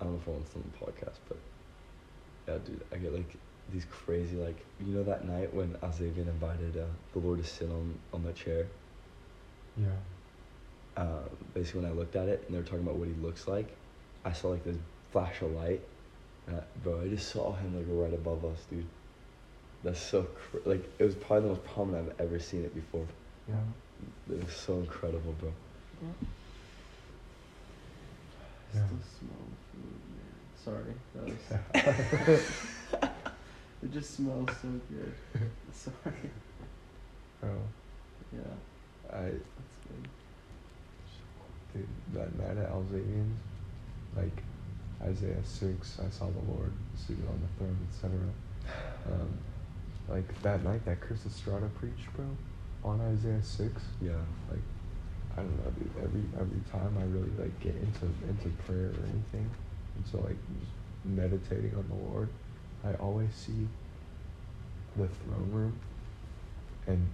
I 0.00 0.04
don't 0.04 0.14
know 0.14 0.20
if 0.20 0.28
I 0.28 0.30
want 0.32 0.46
this 0.46 0.56
on 0.56 0.62
the 0.72 0.78
podcast, 0.84 1.18
but 1.28 1.38
yeah, 2.48 2.58
dude, 2.64 2.84
I 2.92 2.96
get 2.98 3.12
like 3.14 3.36
these 3.68 3.84
crazy 3.86 4.36
like 4.36 4.66
you 4.80 4.94
know 4.94 5.04
that 5.04 5.24
night 5.26 5.54
when 5.54 5.74
Azavian 5.82 6.28
invited 6.28 6.76
uh, 6.76 6.86
the 7.12 7.18
Lord 7.20 7.38
to 7.38 7.44
sit 7.44 7.70
on 7.70 8.00
on 8.12 8.22
the 8.24 8.32
chair. 8.32 8.72
Yeah. 9.76 9.86
uh, 10.96 11.28
basically 11.54 11.82
when 11.82 11.90
I 11.90 11.94
looked 11.94 12.16
at 12.16 12.28
it 12.28 12.44
and 12.46 12.54
they 12.54 12.58
were 12.58 12.64
talking 12.64 12.82
about 12.82 12.96
what 12.96 13.08
he 13.08 13.14
looks 13.14 13.48
like, 13.48 13.76
I 14.24 14.32
saw 14.32 14.48
like 14.50 14.64
this 14.64 14.76
flash 15.12 15.40
of 15.42 15.52
light, 15.52 15.82
and 16.46 16.56
I, 16.56 16.62
bro, 16.82 17.00
I 17.02 17.08
just 17.08 17.30
saw 17.30 17.54
him 17.54 17.76
like 17.76 17.86
right 17.88 18.12
above 18.14 18.44
us, 18.44 18.64
dude. 18.70 18.86
That's 19.84 20.00
so 20.00 20.24
cr- 20.24 20.58
like 20.66 20.84
it 20.98 21.04
was 21.04 21.14
probably 21.16 21.42
the 21.48 21.54
most 21.56 21.64
prominent 21.64 22.10
I've 22.10 22.26
ever 22.26 22.38
seen 22.40 22.64
it 22.64 22.74
before. 22.74 23.06
Yeah. 23.48 23.54
It 24.34 24.44
was 24.44 24.54
so 24.54 24.78
incredible, 24.78 25.32
bro. 25.34 25.52
I 26.02 26.06
Yeah. 28.76 28.86
still 28.86 28.98
smell 29.18 29.44
the 29.50 29.56
food, 29.78 30.00
man. 30.16 30.34
Sorry, 30.64 30.94
that 31.14 31.24
was. 31.28 32.42
it 33.82 33.92
just 33.92 34.14
smells 34.16 34.50
so 34.60 34.68
good. 34.90 35.14
Sorry. 35.72 36.30
Bro, 37.40 37.50
Yeah, 38.32 38.40
I 39.12 39.22
that's 39.24 39.76
good. 39.88 40.08
dude, 41.74 41.88
that 42.14 42.38
night 42.38 42.56
at 42.62 42.70
Alzadians, 42.70 43.36
like 44.16 44.42
Isaiah 45.02 45.42
six, 45.44 45.98
I 46.04 46.08
saw 46.10 46.26
the 46.26 46.52
Lord 46.52 46.72
seated 46.96 47.24
on 47.28 47.40
the 47.42 47.48
throne, 47.58 47.76
etc. 47.90 48.18
Um, 49.12 49.28
like 50.08 50.42
that 50.42 50.62
night 50.64 50.84
that 50.84 51.00
Chris 51.00 51.26
Estrada 51.26 51.68
preached, 51.78 52.12
bro, 52.14 52.24
on 52.84 53.00
Isaiah 53.00 53.42
six. 53.42 53.82
Yeah. 54.00 54.12
Like, 54.50 54.60
I 55.36 55.40
don't 55.40 55.56
know, 55.64 55.70
dude. 55.70 55.90
Every 56.02 56.22
every 56.38 56.60
time 56.70 56.96
I 56.98 57.04
really 57.04 57.30
like 57.38 57.58
get 57.60 57.74
into 57.74 58.06
into 58.28 58.48
prayer 58.66 58.90
or 58.90 59.04
anything, 59.12 59.50
into 59.96 60.16
like 60.18 60.36
just 60.60 60.72
meditating 61.04 61.74
on 61.74 61.86
the 61.88 62.12
Lord, 62.12 62.28
I 62.84 62.94
always 62.94 63.32
see 63.34 63.66
the 64.96 65.08
throne 65.08 65.50
room, 65.50 65.80
and 66.86 67.06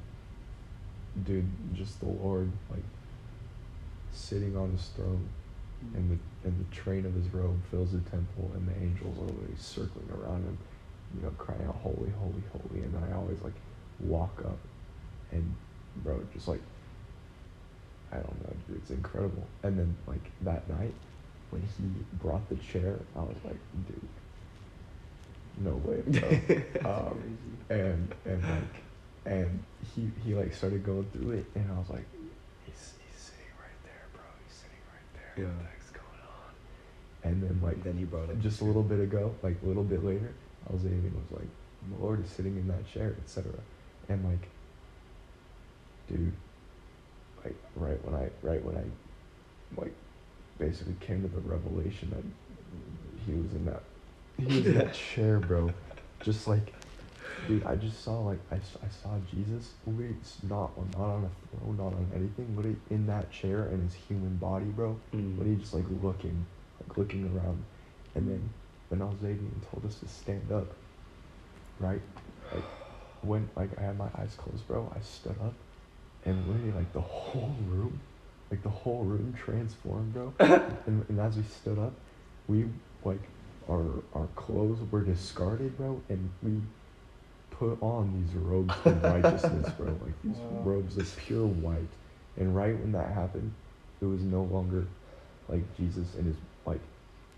dude, 1.24 1.48
just 1.74 2.00
the 2.00 2.06
Lord 2.06 2.50
like 2.70 2.82
sitting 4.12 4.56
on 4.56 4.72
his 4.72 4.86
throne, 4.96 5.28
and 5.94 6.10
the 6.10 6.48
and 6.48 6.58
the 6.58 6.74
train 6.74 7.06
of 7.06 7.14
his 7.14 7.32
robe 7.32 7.60
fills 7.70 7.92
the 7.92 8.00
temple, 8.10 8.50
and 8.54 8.66
the 8.68 8.74
angels 8.82 9.16
are 9.18 9.26
literally 9.26 9.56
circling 9.58 10.08
around 10.10 10.42
him, 10.42 10.58
you 11.16 11.22
know, 11.22 11.30
crying 11.38 11.62
out, 11.68 11.76
"Holy, 11.76 12.10
holy, 12.18 12.42
holy!" 12.52 12.82
And 12.82 12.96
I 12.96 13.16
always 13.16 13.40
like 13.42 13.54
walk 14.00 14.42
up, 14.44 14.58
and 15.30 15.54
bro, 16.02 16.20
just 16.34 16.48
like 16.48 16.60
I 18.12 18.16
don't 18.16 18.42
know, 18.44 18.54
dude, 18.66 18.76
it's 18.78 18.90
incredible. 18.90 19.46
And 19.62 19.78
then 19.78 19.96
like 20.06 20.30
that 20.42 20.68
night, 20.68 20.94
when 21.50 21.62
he 21.62 21.84
brought 22.18 22.48
the 22.48 22.56
chair, 22.56 22.98
I 23.16 23.20
was 23.20 23.36
like, 23.44 23.58
dude, 23.86 24.08
no 25.58 25.74
way, 25.84 26.02
bro. 26.80 26.90
um, 26.90 27.38
and 27.68 28.14
and 28.24 28.42
like 28.42 28.82
and 29.26 29.62
he 29.94 30.10
he 30.24 30.34
like 30.34 30.54
started 30.54 30.84
going 30.84 31.06
through 31.12 31.32
it, 31.32 31.46
and 31.54 31.70
I 31.70 31.78
was 31.78 31.90
like, 31.90 32.06
he's 32.64 32.94
he's 33.04 33.20
sitting 33.20 33.52
right 33.58 33.78
there, 33.84 34.06
bro. 34.12 34.22
He's 34.46 34.56
sitting 34.56 34.82
right 34.88 35.08
there. 35.14 35.46
What 35.46 35.58
the 35.58 35.64
heck's 35.64 35.90
going 35.90 36.22
on? 36.24 36.52
And 37.24 37.42
then 37.42 37.60
like 37.62 37.82
Then 37.82 37.98
he 37.98 38.04
brought 38.04 38.30
it 38.30 38.40
just 38.40 38.60
a 38.60 38.64
little 38.64 38.82
bit 38.82 39.00
ago, 39.00 39.34
like 39.42 39.56
a 39.62 39.66
little 39.66 39.84
bit 39.84 40.04
later, 40.04 40.32
I 40.68 40.72
was 40.72 40.84
even 40.84 41.12
was 41.14 41.40
like, 41.40 41.48
the 41.90 42.02
Lord 42.02 42.24
is 42.24 42.30
sitting 42.30 42.56
in 42.56 42.68
that 42.68 42.90
chair, 42.92 43.14
etc. 43.24 43.52
And 44.08 44.24
like, 44.24 44.48
dude, 46.08 46.32
right 47.76 47.98
when 48.04 48.14
I 48.14 48.28
right 48.42 48.64
when 48.64 48.76
I 48.76 49.80
like 49.80 49.92
basically 50.58 50.94
came 51.00 51.22
to 51.22 51.28
the 51.28 51.40
revelation 51.40 52.10
that 52.10 52.24
he 53.24 53.32
was 53.32 53.52
in 53.52 53.64
that 53.66 53.82
he 54.38 54.56
was 54.58 54.66
in 54.66 54.74
that 54.74 54.94
chair, 55.14 55.38
bro. 55.38 55.70
Just 56.22 56.48
like, 56.48 56.72
dude, 57.46 57.64
I 57.64 57.76
just 57.76 58.02
saw 58.02 58.20
like 58.20 58.38
I, 58.50 58.56
I 58.56 58.88
saw 59.02 59.10
Jesus, 59.30 59.72
literally 59.86 60.16
not 60.48 60.70
on 60.76 60.88
not 60.92 61.08
on 61.08 61.24
a 61.24 61.56
throne, 61.56 61.76
not 61.76 61.86
on 61.86 62.10
anything, 62.14 62.56
literally 62.56 62.76
in 62.90 63.06
that 63.06 63.30
chair 63.30 63.68
in 63.72 63.82
his 63.82 63.94
human 63.94 64.36
body, 64.36 64.66
bro. 64.66 64.98
Mm. 65.14 65.38
Literally 65.38 65.56
just 65.56 65.74
like 65.74 65.84
looking, 66.02 66.44
like 66.80 66.98
looking 66.98 67.24
around, 67.36 67.62
and 68.14 68.28
then 68.28 68.48
when 68.88 69.00
Alzadian 69.00 69.50
told 69.70 69.84
us 69.86 69.98
to 70.00 70.08
stand 70.08 70.50
up, 70.52 70.66
right? 71.78 72.00
Like 72.52 72.64
when 73.22 73.48
like 73.56 73.70
I 73.78 73.82
had 73.82 73.98
my 73.98 74.08
eyes 74.18 74.34
closed, 74.36 74.66
bro, 74.66 74.90
I 74.94 75.00
stood 75.00 75.36
up, 75.42 75.54
and 76.24 76.46
literally 76.48 76.72
like 76.72 76.92
the 76.92 77.00
whole 77.00 77.54
room, 77.66 78.00
like 78.50 78.62
the 78.62 78.68
whole 78.68 79.04
room 79.04 79.34
transformed, 79.34 80.12
bro. 80.12 80.32
and, 80.86 81.04
and 81.08 81.20
as 81.20 81.36
we 81.36 81.42
stood 81.44 81.78
up, 81.78 81.92
we 82.46 82.66
like 83.04 83.20
our 83.68 84.02
our 84.14 84.28
clothes 84.34 84.78
were 84.90 85.02
discarded, 85.02 85.76
bro, 85.76 86.00
and 86.08 86.30
we 86.42 86.60
put 87.50 87.80
on 87.82 88.12
these 88.24 88.34
robes 88.34 88.74
of 88.84 89.04
righteousness, 89.12 89.68
bro, 89.76 89.86
like 90.04 90.14
these 90.22 90.36
Wow. 90.50 90.60
robes 90.64 90.96
of 90.96 91.16
pure 91.16 91.46
white. 91.46 91.88
And 92.36 92.54
right 92.54 92.78
when 92.78 92.92
that 92.92 93.10
happened, 93.12 93.52
it 94.00 94.04
was 94.06 94.22
no 94.22 94.42
longer 94.44 94.86
like 95.48 95.76
Jesus 95.76 96.14
in 96.14 96.24
his 96.26 96.36
like 96.66 96.80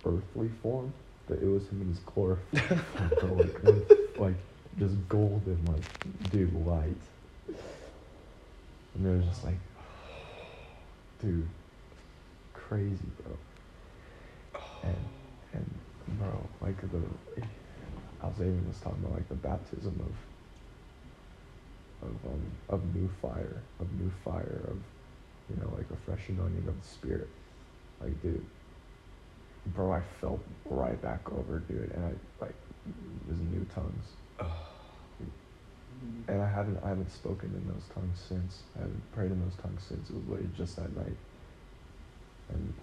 earthly 0.05 0.49
form, 0.63 0.93
but 1.27 1.39
it 1.39 1.47
was 1.47 1.67
him 1.69 1.81
in 1.83 1.89
his 1.89 1.99
glorified 2.01 2.81
form, 2.81 3.11
bro, 3.19 3.35
like 3.35 3.63
with, 3.63 4.19
like 4.19 4.35
just 4.79 4.97
golden, 5.09 5.59
like 5.67 6.31
dude, 6.31 6.53
light. 6.67 6.97
And 8.95 9.17
was 9.17 9.25
just 9.27 9.45
like, 9.45 9.59
dude, 11.21 11.47
crazy, 12.53 12.99
bro. 13.23 13.37
And 14.83 14.97
and 15.53 15.75
bro, 16.19 16.47
like 16.61 16.81
the, 16.81 17.01
I 18.23 18.27
was 18.27 18.37
even 18.41 18.67
was 18.67 18.79
talking 18.79 18.99
about 19.05 19.15
like 19.15 19.29
the 19.29 19.35
baptism 19.37 19.95
of, 22.03 22.09
of 22.09 22.15
um 22.33 22.43
of 22.69 22.95
new 22.95 23.09
fire, 23.23 23.63
of 23.81 23.93
new 24.01 24.11
fire, 24.25 24.61
of, 24.69 24.79
you 25.49 25.57
know, 25.63 25.71
like 25.77 25.87
a 25.93 25.97
fresh 26.07 26.29
anointing 26.29 26.67
of 26.69 26.81
the 26.81 26.89
spirit, 26.89 27.29
like 28.01 28.21
dude. 28.23 28.45
Bro, 29.75 29.93
I 29.93 30.01
felt 30.21 30.41
right 30.71 31.01
back 31.03 31.21
over, 31.31 31.59
dude, 31.69 31.93
and 31.95 32.05
I 32.05 32.13
like, 32.43 32.55
it 32.89 33.29
was 33.31 33.39
new 33.53 33.67
tongues, 33.75 34.07
Mhm. 36.03 36.29
and 36.29 36.43
I 36.43 36.49
haven't 36.49 36.79
I 36.83 36.89
haven't 36.89 37.11
spoken 37.11 37.51
in 37.55 37.67
those 37.73 37.85
tongues 37.95 38.19
since. 38.29 38.63
I 38.77 38.81
haven't 38.81 39.13
prayed 39.13 39.31
in 39.31 39.41
those 39.41 39.57
tongues 39.63 39.83
since. 39.89 40.09
It 40.11 40.15
was 40.17 40.25
literally 40.27 40.51
just 40.57 40.77
that 40.77 40.95
night, 40.97 41.17
and 42.49 42.75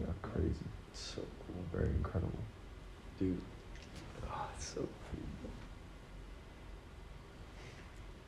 yeah, 0.00 0.06
crazy, 0.22 0.54
So 0.94 1.20
cool. 1.46 1.64
very 1.72 1.90
incredible. 1.90 2.38
Dude. 3.18 3.40
Oh, 4.26 4.48
it's 4.56 4.64
so 4.66 4.80
cool. 4.80 5.50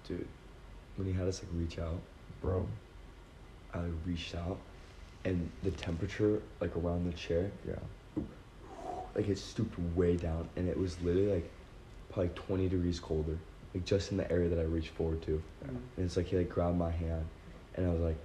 Dude, 0.07 0.29
when 0.97 1.07
he 1.07 1.15
had 1.15 1.27
us 1.29 1.43
like 1.43 1.51
reach 1.55 1.79
out, 1.79 1.99
Bro, 2.43 2.67
I 3.73 3.79
like, 3.79 3.91
reached 4.07 4.35
out 4.35 4.59
and 5.25 5.51
the 5.63 5.71
temperature 5.71 6.43
like 6.61 6.77
around 6.77 7.11
the 7.11 7.17
chair, 7.17 7.51
yeah. 7.67 8.23
like 9.15 9.29
it 9.29 9.39
stooped 9.39 9.79
way 9.97 10.17
down 10.17 10.47
and 10.57 10.69
it 10.69 10.79
was 10.79 11.01
literally 11.01 11.33
like 11.33 11.51
probably 12.11 12.31
20 12.35 12.69
degrees 12.69 13.01
colder. 13.01 13.39
Like 13.75 13.85
just 13.85 14.13
in 14.13 14.17
the 14.17 14.31
area 14.31 14.49
that 14.49 14.59
I 14.59 14.63
reached 14.63 14.91
forward 14.91 15.21
to. 15.23 15.43
Mhm. 15.65 15.69
And 15.97 16.07
it's 16.07 16.17
like 16.17 16.27
he 16.27 16.37
like 16.37 16.49
grabbed 16.49 16.79
my 16.79 16.91
hand 16.91 17.25
and 17.75 17.87
I 17.87 17.91
was 17.91 18.01
like 18.01 18.17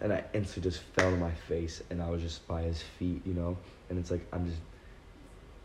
and 0.00 0.12
I 0.12 0.24
instantly 0.32 0.70
just 0.70 0.82
fell 0.94 1.10
to 1.10 1.16
my 1.16 1.32
face 1.32 1.82
and 1.90 2.02
I 2.02 2.08
was 2.10 2.22
just 2.22 2.46
by 2.46 2.62
his 2.62 2.82
feet, 2.82 3.20
you 3.26 3.34
know? 3.34 3.56
And 3.90 3.98
it's 3.98 4.10
like 4.10 4.26
I'm 4.32 4.46
just 4.46 4.60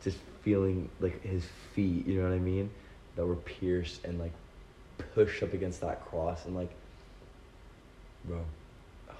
just 0.03 0.17
feeling 0.41 0.89
like 0.99 1.21
his 1.23 1.45
feet, 1.73 2.05
you 2.05 2.19
know 2.21 2.29
what 2.29 2.35
I 2.35 2.39
mean? 2.39 2.69
That 3.15 3.25
were 3.25 3.35
pierced 3.35 4.03
and 4.05 4.19
like 4.19 4.33
pushed 5.15 5.41
up 5.43 5.53
against 5.53 5.81
that 5.81 6.05
cross 6.05 6.45
and 6.45 6.55
like 6.55 6.71
bro. 8.25 8.39
Oh. 9.09 9.13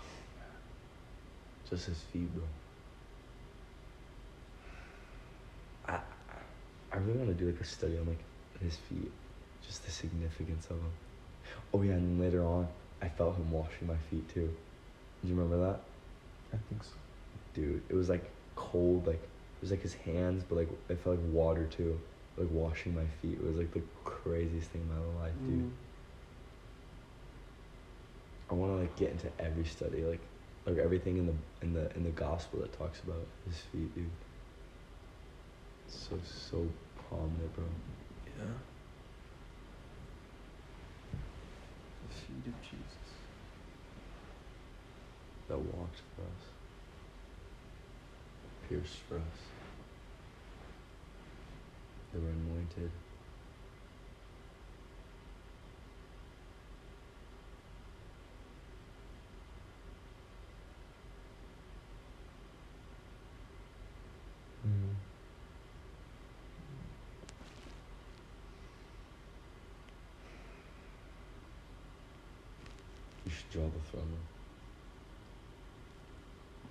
Just 1.70 1.86
his 1.88 2.00
feet, 2.12 2.30
bro. 2.36 2.44
I 5.88 6.00
I 6.92 6.98
really 6.98 7.18
want 7.18 7.30
to 7.30 7.36
do 7.36 7.50
like 7.52 7.60
a 7.60 7.66
study 7.66 7.98
on 7.98 8.08
like 8.08 8.20
his 8.62 8.78
feet, 8.90 9.12
just 9.66 9.86
the 9.86 9.92
significance 9.92 10.66
of 10.66 10.78
them. 10.78 10.92
Oh 11.74 11.82
yeah, 11.82 11.94
and 11.94 12.20
then 12.20 12.26
later 12.26 12.44
on, 12.46 12.68
I 13.02 13.10
felt 13.10 13.36
him 13.36 13.52
washing 13.52 13.88
my 13.88 13.98
feet 14.10 14.28
too. 14.30 14.50
Do 15.22 15.28
you 15.28 15.36
remember 15.36 15.66
that, 15.68 15.80
I 16.54 16.58
think 16.70 16.84
so. 16.84 16.92
dude? 17.54 17.82
It 17.90 17.96
was 17.96 18.10
like 18.10 18.30
cold, 18.56 19.08
like 19.08 19.22
it 19.24 19.62
was 19.62 19.72
like 19.72 19.82
his 19.82 19.94
hands, 19.94 20.44
but 20.48 20.58
like 20.58 20.70
it 20.90 21.00
felt 21.00 21.18
like 21.18 21.26
water 21.34 21.66
too, 21.66 22.00
like 22.38 22.50
washing 22.52 22.96
my 22.96 23.06
feet. 23.22 23.34
It 23.40 23.44
was 23.44 23.56
like 23.56 23.74
the 23.74 23.82
craziest 24.04 24.70
thing 24.72 24.82
in 24.82 24.90
my 24.90 25.24
life, 25.24 25.34
dude. 25.48 25.60
Mhm. 25.60 25.72
I 28.50 28.54
want 28.56 28.72
to 28.74 28.82
like 28.82 28.96
get 28.98 29.12
into 29.12 29.28
every 29.40 29.66
study, 29.66 30.04
like 30.04 30.22
like 30.66 30.78
everything 30.78 31.18
in 31.18 31.26
the 31.26 31.34
in 31.62 31.74
the 31.74 31.94
in 31.96 32.04
the 32.04 32.12
gospel 32.12 32.60
that 32.60 32.72
talks 32.78 33.00
about 33.02 33.26
his 33.48 33.58
feet, 33.72 33.94
dude. 33.96 34.10
So 35.88 36.18
so 36.24 36.68
prominent, 37.10 37.56
bro. 37.56 37.66
Yeah. 38.26 38.46
The 42.10 42.33
feet 42.44 42.54
of 42.54 42.62
Jesus. 42.62 43.10
That 45.48 45.58
walked 45.58 46.02
for 46.16 46.22
us, 46.24 46.44
pierced 48.70 49.00
for 49.08 49.16
us. 49.16 49.40
They 52.14 52.20
were 52.20 52.30
anointed. 52.30 52.92
Draw 73.52 73.64
the 73.64 73.80
throne. 73.92 74.18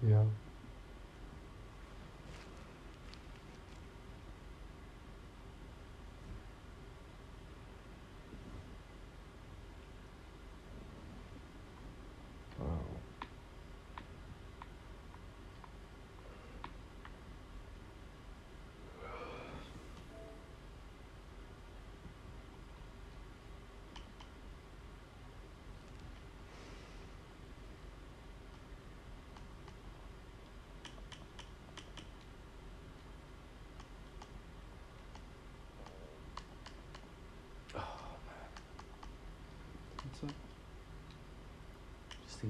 Yeah. 0.08 0.24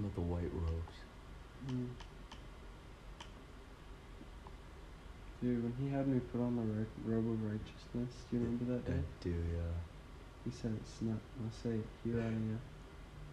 About 0.01 0.15
the 0.15 0.21
white 0.21 0.53
robes. 0.53 0.97
Mm. 1.69 1.89
Dude, 5.43 5.63
when 5.63 5.75
he 5.81 5.93
had 5.93 6.07
me 6.07 6.21
put 6.21 6.41
on 6.41 6.57
the 6.57 6.63
ri- 6.63 6.87
robe 7.05 7.29
of 7.29 7.43
righteousness, 7.43 8.25
do 8.31 8.37
you 8.37 8.45
remember 8.45 8.65
that 8.73 8.87
day? 8.87 8.93
I 8.93 9.25
do, 9.25 9.31
yeah. 9.31 9.75
He 10.45 10.51
said, 10.51 10.73
"It's 10.81 11.03
not." 11.03 11.19
I 11.19 11.51
say, 11.51 11.81
"Here 12.05 12.21
I 12.21 12.27
am." 12.27 12.61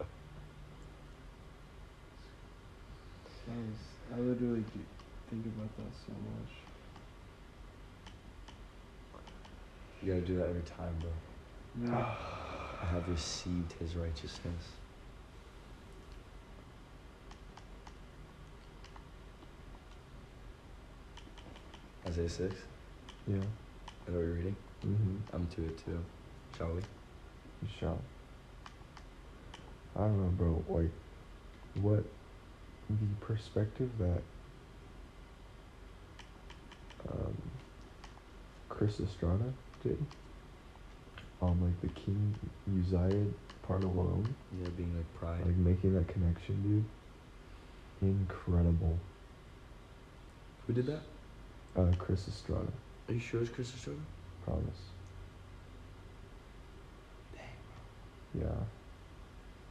I 3.50 3.52
was, 3.52 3.80
I 4.14 4.20
literally 4.20 4.64
do 4.74 4.80
think 5.28 5.46
about 5.46 5.70
that 5.76 5.92
so 6.06 6.12
much. 6.12 6.52
You 10.02 10.14
gotta 10.14 10.26
do 10.26 10.36
that 10.38 10.48
every 10.48 10.62
time, 10.62 10.94
bro. 11.00 11.12
Yeah. 11.94 12.04
I 12.82 12.86
have 12.86 13.08
received 13.08 13.72
his 13.74 13.94
righteousness. 13.94 14.79
Isaiah 22.10 22.28
6. 22.28 22.54
Yeah. 23.28 23.36
Is 23.36 23.42
that 24.06 24.12
what 24.12 24.20
you're 24.20 24.32
reading? 24.32 24.56
Mm-hmm. 24.84 25.16
I'm 25.32 25.46
to 25.46 25.64
it 25.64 25.78
too. 25.84 25.98
Shall 26.58 26.68
we? 26.68 26.80
You 26.80 27.68
shall. 27.78 27.98
I 29.94 30.00
don't 30.00 30.20
know, 30.20 30.30
bro. 30.36 30.64
Like, 30.68 30.90
what 31.74 32.02
the 32.88 33.24
perspective 33.24 33.90
that 34.00 34.22
um, 37.12 37.36
Chris 38.68 38.98
Estrada 39.00 39.52
did 39.84 39.98
on 41.40 41.60
like 41.62 41.80
the 41.80 42.00
King 42.00 42.34
Uzziah 42.80 43.26
part 43.62 43.84
alone, 43.84 44.34
Yeah, 44.60 44.68
being 44.76 44.96
like 44.96 45.14
pride. 45.20 45.46
like 45.46 45.56
making 45.56 45.94
that 45.94 46.08
connection, 46.08 46.60
dude. 46.62 46.84
Incredible. 48.10 48.98
Who 50.66 50.72
did 50.72 50.86
that? 50.86 51.02
Uh, 51.76 51.86
Chris 51.98 52.26
Estrada, 52.28 52.66
Are 53.08 53.14
you 53.14 53.20
sure 53.20 53.40
it's 53.42 53.50
Chris 53.50 53.72
Estrada? 53.74 54.00
promise. 54.44 54.64
Yeah, 58.32 58.46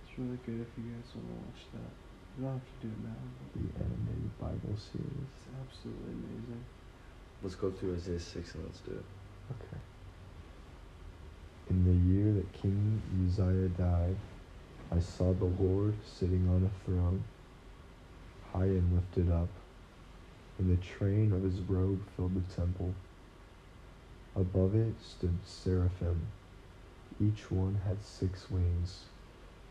It's 0.04 0.18
really 0.20 0.38
good 0.46 0.60
if 0.60 0.68
you 0.78 0.92
guys 0.92 1.16
want 1.16 1.28
to 1.28 1.36
watch 1.48 1.64
that. 1.74 1.92
You 2.38 2.44
don't 2.44 2.54
have 2.54 2.68
to 2.68 2.88
do 2.88 2.92
it 2.92 3.04
now. 3.08 3.16
But 3.40 3.56
the 3.56 3.68
animated 3.80 4.32
Bible 4.40 4.76
series. 4.76 5.32
it's 5.32 5.48
absolutely 5.64 6.12
amazing. 6.12 6.64
Let's 7.42 7.56
go 7.56 7.72
through 7.72 7.96
Isaiah 7.96 8.20
6 8.20 8.56
and 8.56 8.64
let's 8.66 8.80
do 8.80 8.92
it. 8.92 9.06
Okay. 9.56 9.80
In 11.70 11.86
the 11.88 11.96
year 12.14 12.34
that 12.34 12.52
King 12.62 13.02
Uzziah 13.26 13.70
died, 13.80 14.18
I 14.92 15.00
saw 15.00 15.32
the 15.34 15.46
Lord 15.46 15.94
sitting 16.20 16.46
on 16.50 16.68
a 16.68 16.72
throne, 16.86 17.24
high 18.52 18.66
and 18.76 18.94
lifted 18.94 19.32
up, 19.32 19.48
and 20.60 20.69
the 20.69 20.84
train 20.86 21.32
of 21.32 21.41
his 21.41 21.62
robe 21.62 22.02
filled 22.15 22.36
the 22.36 22.54
temple. 22.54 22.93
Above 24.36 24.76
it 24.76 24.93
stood 25.02 25.38
seraphim. 25.45 26.28
Each 27.19 27.50
one 27.50 27.80
had 27.86 28.04
six 28.04 28.52
wings. 28.52 29.06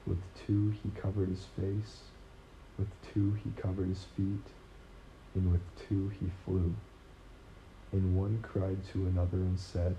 With 0.06 0.18
two 0.46 0.70
he 0.82 0.90
covered 0.98 1.28
his 1.28 1.44
face, 1.60 2.00
with 2.78 2.88
two 3.12 3.36
he 3.44 3.50
covered 3.60 3.88
his 3.88 4.06
feet, 4.16 4.46
and 5.34 5.52
with 5.52 5.60
two 5.88 6.10
he 6.20 6.30
flew. 6.44 6.74
And 7.92 8.16
one 8.16 8.42
cried 8.42 8.78
to 8.92 9.06
another 9.06 9.36
and 9.36 9.58
said, 9.58 9.94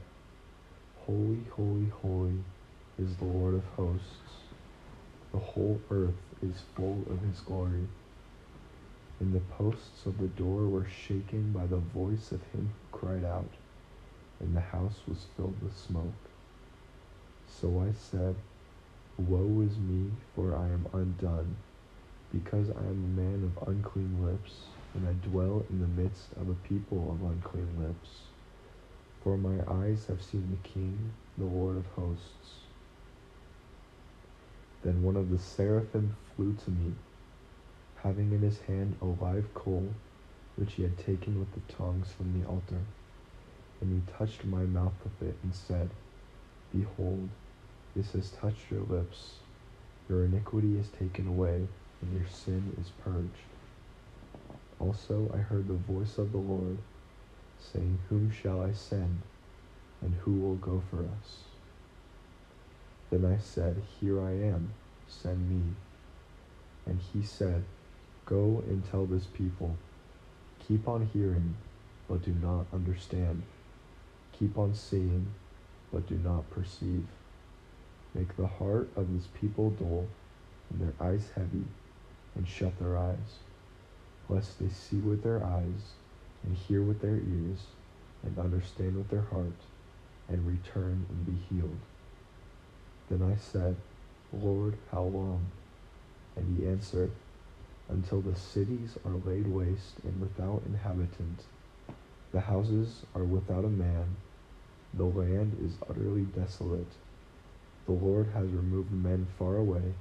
Holy, 1.05 1.43
holy, 1.55 1.91
holy 2.01 2.39
is 2.97 3.15
the 3.17 3.25
Lord 3.25 3.53
of 3.53 3.63
hosts. 3.75 4.05
The 5.31 5.39
whole 5.39 5.79
earth 5.91 6.21
is 6.41 6.63
full 6.75 7.03
of 7.09 7.21
his 7.21 7.39
glory. 7.41 7.87
And 9.19 9.33
the 9.33 9.41
posts 9.57 10.05
of 10.05 10.17
the 10.17 10.27
door 10.27 10.67
were 10.67 10.87
shaken 10.87 11.51
by 11.51 11.65
the 11.65 11.77
voice 11.77 12.31
of 12.31 12.41
him 12.53 12.69
who 12.91 12.97
cried 12.97 13.25
out, 13.25 13.49
and 14.39 14.55
the 14.55 14.61
house 14.61 15.01
was 15.07 15.25
filled 15.35 15.61
with 15.61 15.75
smoke. 15.75 16.13
So 17.47 17.83
I 17.85 17.91
said, 17.91 18.35
Woe 19.17 19.61
is 19.61 19.77
me, 19.77 20.11
for 20.33 20.55
I 20.55 20.67
am 20.67 20.87
undone, 20.93 21.57
because 22.31 22.69
I 22.69 22.79
am 22.79 23.03
a 23.17 23.21
man 23.21 23.51
of 23.57 23.67
unclean 23.67 24.25
lips, 24.25 24.53
and 24.93 25.05
I 25.05 25.27
dwell 25.27 25.65
in 25.69 25.81
the 25.81 26.01
midst 26.01 26.31
of 26.39 26.47
a 26.47 26.67
people 26.67 27.11
of 27.11 27.29
unclean 27.29 27.67
lips. 27.77 28.09
For 29.21 29.37
my 29.37 29.57
eyes 29.67 30.05
have 30.07 30.21
seen 30.21 30.47
the 30.49 30.69
King, 30.69 30.97
the 31.37 31.43
Lord 31.43 31.75
of 31.75 31.85
hosts. 31.87 32.63
Then 34.83 35.03
one 35.03 35.17
of 35.17 35.29
the 35.29 35.37
seraphim 35.37 36.15
flew 36.35 36.55
to 36.63 36.71
me, 36.71 36.93
having 38.03 38.31
in 38.31 38.41
his 38.41 38.59
hand 38.61 38.95
a 39.01 39.05
live 39.05 39.53
coal, 39.53 39.87
which 40.55 40.73
he 40.73 40.83
had 40.83 40.97
taken 40.97 41.39
with 41.39 41.51
the 41.53 41.73
tongs 41.73 42.07
from 42.15 42.39
the 42.39 42.47
altar. 42.47 42.81
And 43.81 43.93
he 43.93 44.13
touched 44.13 44.45
my 44.45 44.63
mouth 44.63 44.93
with 45.03 45.29
it, 45.29 45.35
and 45.43 45.53
said, 45.53 45.89
Behold, 46.75 47.29
this 47.95 48.11
has 48.11 48.31
touched 48.31 48.71
your 48.71 48.83
lips. 48.83 49.35
Your 50.09 50.25
iniquity 50.25 50.77
is 50.77 50.87
taken 50.99 51.27
away, 51.27 51.67
and 52.01 52.13
your 52.13 52.27
sin 52.29 52.75
is 52.79 52.91
purged. 53.03 53.49
Also 54.79 55.29
I 55.33 55.37
heard 55.37 55.67
the 55.67 55.73
voice 55.73 56.17
of 56.17 56.31
the 56.31 56.37
Lord, 56.37 56.77
saying, 57.59 57.99
Whom 58.09 58.31
shall 58.31 58.61
I 58.61 58.71
send, 58.71 59.21
and 60.01 60.13
who 60.21 60.33
will 60.33 60.55
go 60.55 60.81
for 60.89 60.99
us? 60.99 61.43
Then 63.11 63.25
I 63.25 63.41
said, 63.41 63.81
Here 63.99 64.21
I 64.21 64.31
am, 64.31 64.71
send 65.07 65.49
me. 65.49 65.73
And 66.85 66.99
he 67.13 67.23
said, 67.23 67.63
Go 68.29 68.63
and 68.67 68.83
tell 68.91 69.07
this 69.07 69.25
people, 69.25 69.75
keep 70.67 70.87
on 70.87 71.09
hearing, 71.11 71.55
but 72.07 72.23
do 72.23 72.31
not 72.31 72.67
understand. 72.71 73.41
Keep 74.37 74.55
on 74.55 74.75
seeing, 74.75 75.25
but 75.91 76.07
do 76.07 76.15
not 76.15 76.47
perceive. 76.51 77.07
Make 78.13 78.37
the 78.37 78.45
heart 78.45 78.87
of 78.95 79.11
this 79.11 79.27
people 79.41 79.71
dull, 79.71 80.05
and 80.69 80.79
their 80.79 80.93
eyes 81.07 81.31
heavy, 81.35 81.65
and 82.35 82.47
shut 82.47 82.77
their 82.77 82.95
eyes, 82.95 83.39
lest 84.29 84.59
they 84.59 84.69
see 84.69 84.97
with 84.97 85.23
their 85.23 85.43
eyes, 85.43 85.93
and 86.43 86.55
hear 86.55 86.83
with 86.83 87.01
their 87.01 87.17
ears, 87.17 87.65
and 88.23 88.37
understand 88.37 88.95
with 88.95 89.09
their 89.09 89.25
heart, 89.31 89.57
and 90.27 90.45
return 90.45 91.03
and 91.09 91.25
be 91.25 91.37
healed. 91.49 91.79
Then 93.09 93.23
I 93.23 93.37
said, 93.37 93.75
Lord, 94.31 94.77
how 94.91 95.01
long? 95.01 95.47
And 96.35 96.55
he 96.55 96.67
answered, 96.67 97.11
Until 97.89 98.21
the 98.21 98.35
cities 98.35 98.97
are 99.03 99.29
laid 99.29 99.47
waste 99.47 99.95
and 100.03 100.21
without 100.21 100.61
inhabitant, 100.67 101.43
the 102.31 102.41
houses 102.41 103.01
are 103.15 103.23
without 103.23 103.65
a 103.65 103.69
man, 103.69 104.15
the 104.93 105.05
land 105.05 105.57
is 105.63 105.73
utterly 105.89 106.21
desolate. 106.21 106.91
The 107.87 107.93
Lord 107.93 108.27
has 108.35 108.47
removed 108.49 108.91
men 108.91 109.25
far 109.39 109.57
away, 109.57 109.93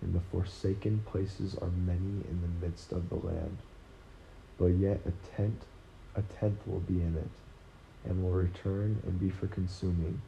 and 0.00 0.12
the 0.12 0.20
forsaken 0.32 1.04
places 1.06 1.54
are 1.54 1.70
many 1.86 2.24
in 2.28 2.40
the 2.42 2.66
midst 2.66 2.90
of 2.90 3.08
the 3.08 3.14
land. 3.14 3.56
But 4.58 4.74
yet 4.74 5.00
a 5.06 5.36
tent, 5.36 5.62
a 6.16 6.22
tenth 6.22 6.66
will 6.66 6.80
be 6.80 7.00
in 7.00 7.16
it, 7.16 8.08
and 8.08 8.22
will 8.22 8.32
return 8.32 9.00
and 9.06 9.20
be 9.20 9.30
for 9.30 9.46
consuming, 9.46 10.20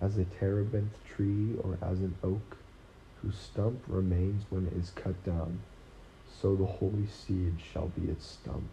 as 0.00 0.18
a 0.18 0.24
terebinth 0.24 0.92
tree 1.14 1.54
or 1.62 1.78
as 1.80 2.00
an 2.00 2.16
oak, 2.24 2.56
whose 3.22 3.36
stump 3.36 3.80
remains 3.86 4.42
when 4.50 4.66
it 4.66 4.72
is 4.72 4.90
cut 4.90 5.24
down, 5.24 5.60
so 6.40 6.54
the 6.54 6.66
holy 6.66 7.06
seed 7.06 7.54
shall 7.72 7.88
be 7.88 8.10
its 8.10 8.26
stump. 8.26 8.68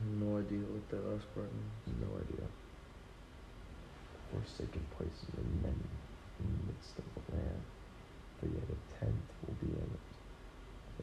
I 0.00 0.04
have 0.04 0.14
no 0.26 0.38
idea 0.38 0.58
what 0.66 0.88
that 0.90 1.06
last 1.06 1.26
part 1.34 1.46
means. 1.46 2.00
No 2.00 2.10
idea. 2.18 2.46
Forsaken 4.32 4.84
places 4.96 5.28
are 5.38 5.50
many 5.62 5.90
in 6.40 6.46
the 6.46 6.72
midst 6.72 6.98
of 6.98 7.04
the 7.14 7.36
land, 7.36 7.62
but 8.40 8.50
yet 8.50 8.64
a 8.64 8.78
tenth 8.98 9.30
will 9.46 9.58
be 9.60 9.70
in 9.70 9.90
it. 9.90 10.06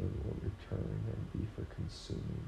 It 0.04 0.12
will 0.26 0.38
return 0.44 1.00
and 1.08 1.22
be 1.34 1.48
for 1.56 1.66
consuming, 1.74 2.46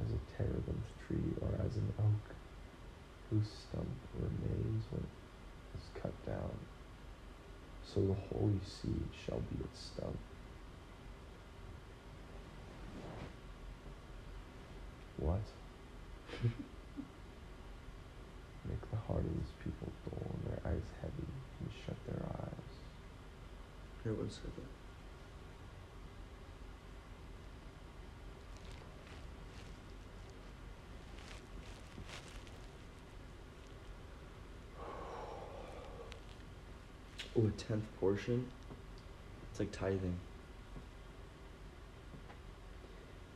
as 0.00 0.10
a 0.10 0.20
terebinth 0.36 0.90
tree 1.06 1.32
or 1.42 1.54
as 1.64 1.76
an 1.76 1.92
oak, 1.98 2.26
whose 3.30 3.48
stump 3.48 3.88
remains 4.18 4.82
when 4.90 5.02
it 5.02 5.78
is 5.78 5.86
cut 6.02 6.14
down. 6.26 6.77
So 7.94 8.00
the 8.00 8.14
holy 8.30 8.60
seed 8.64 9.08
shall 9.24 9.40
be 9.40 9.64
its 9.64 9.80
stump. 9.80 10.18
What? 15.16 15.40
Make 18.68 18.90
the 18.90 18.96
heart 19.06 19.20
of 19.20 19.32
these 19.32 19.54
people 19.64 19.88
dull 20.04 20.30
and 20.34 20.44
their 20.52 20.60
eyes 20.72 20.88
heavy, 21.00 21.28
and 21.60 21.70
shut 21.86 21.96
their 22.06 22.22
eyes. 22.28 22.74
Everyone 24.04 24.30
said 24.30 24.52
that. 24.56 24.77
Oh, 37.38 37.46
a 37.46 37.50
tenth 37.50 37.84
portion. 38.00 38.44
It's 39.50 39.60
like 39.60 39.70
tithing. 39.70 40.16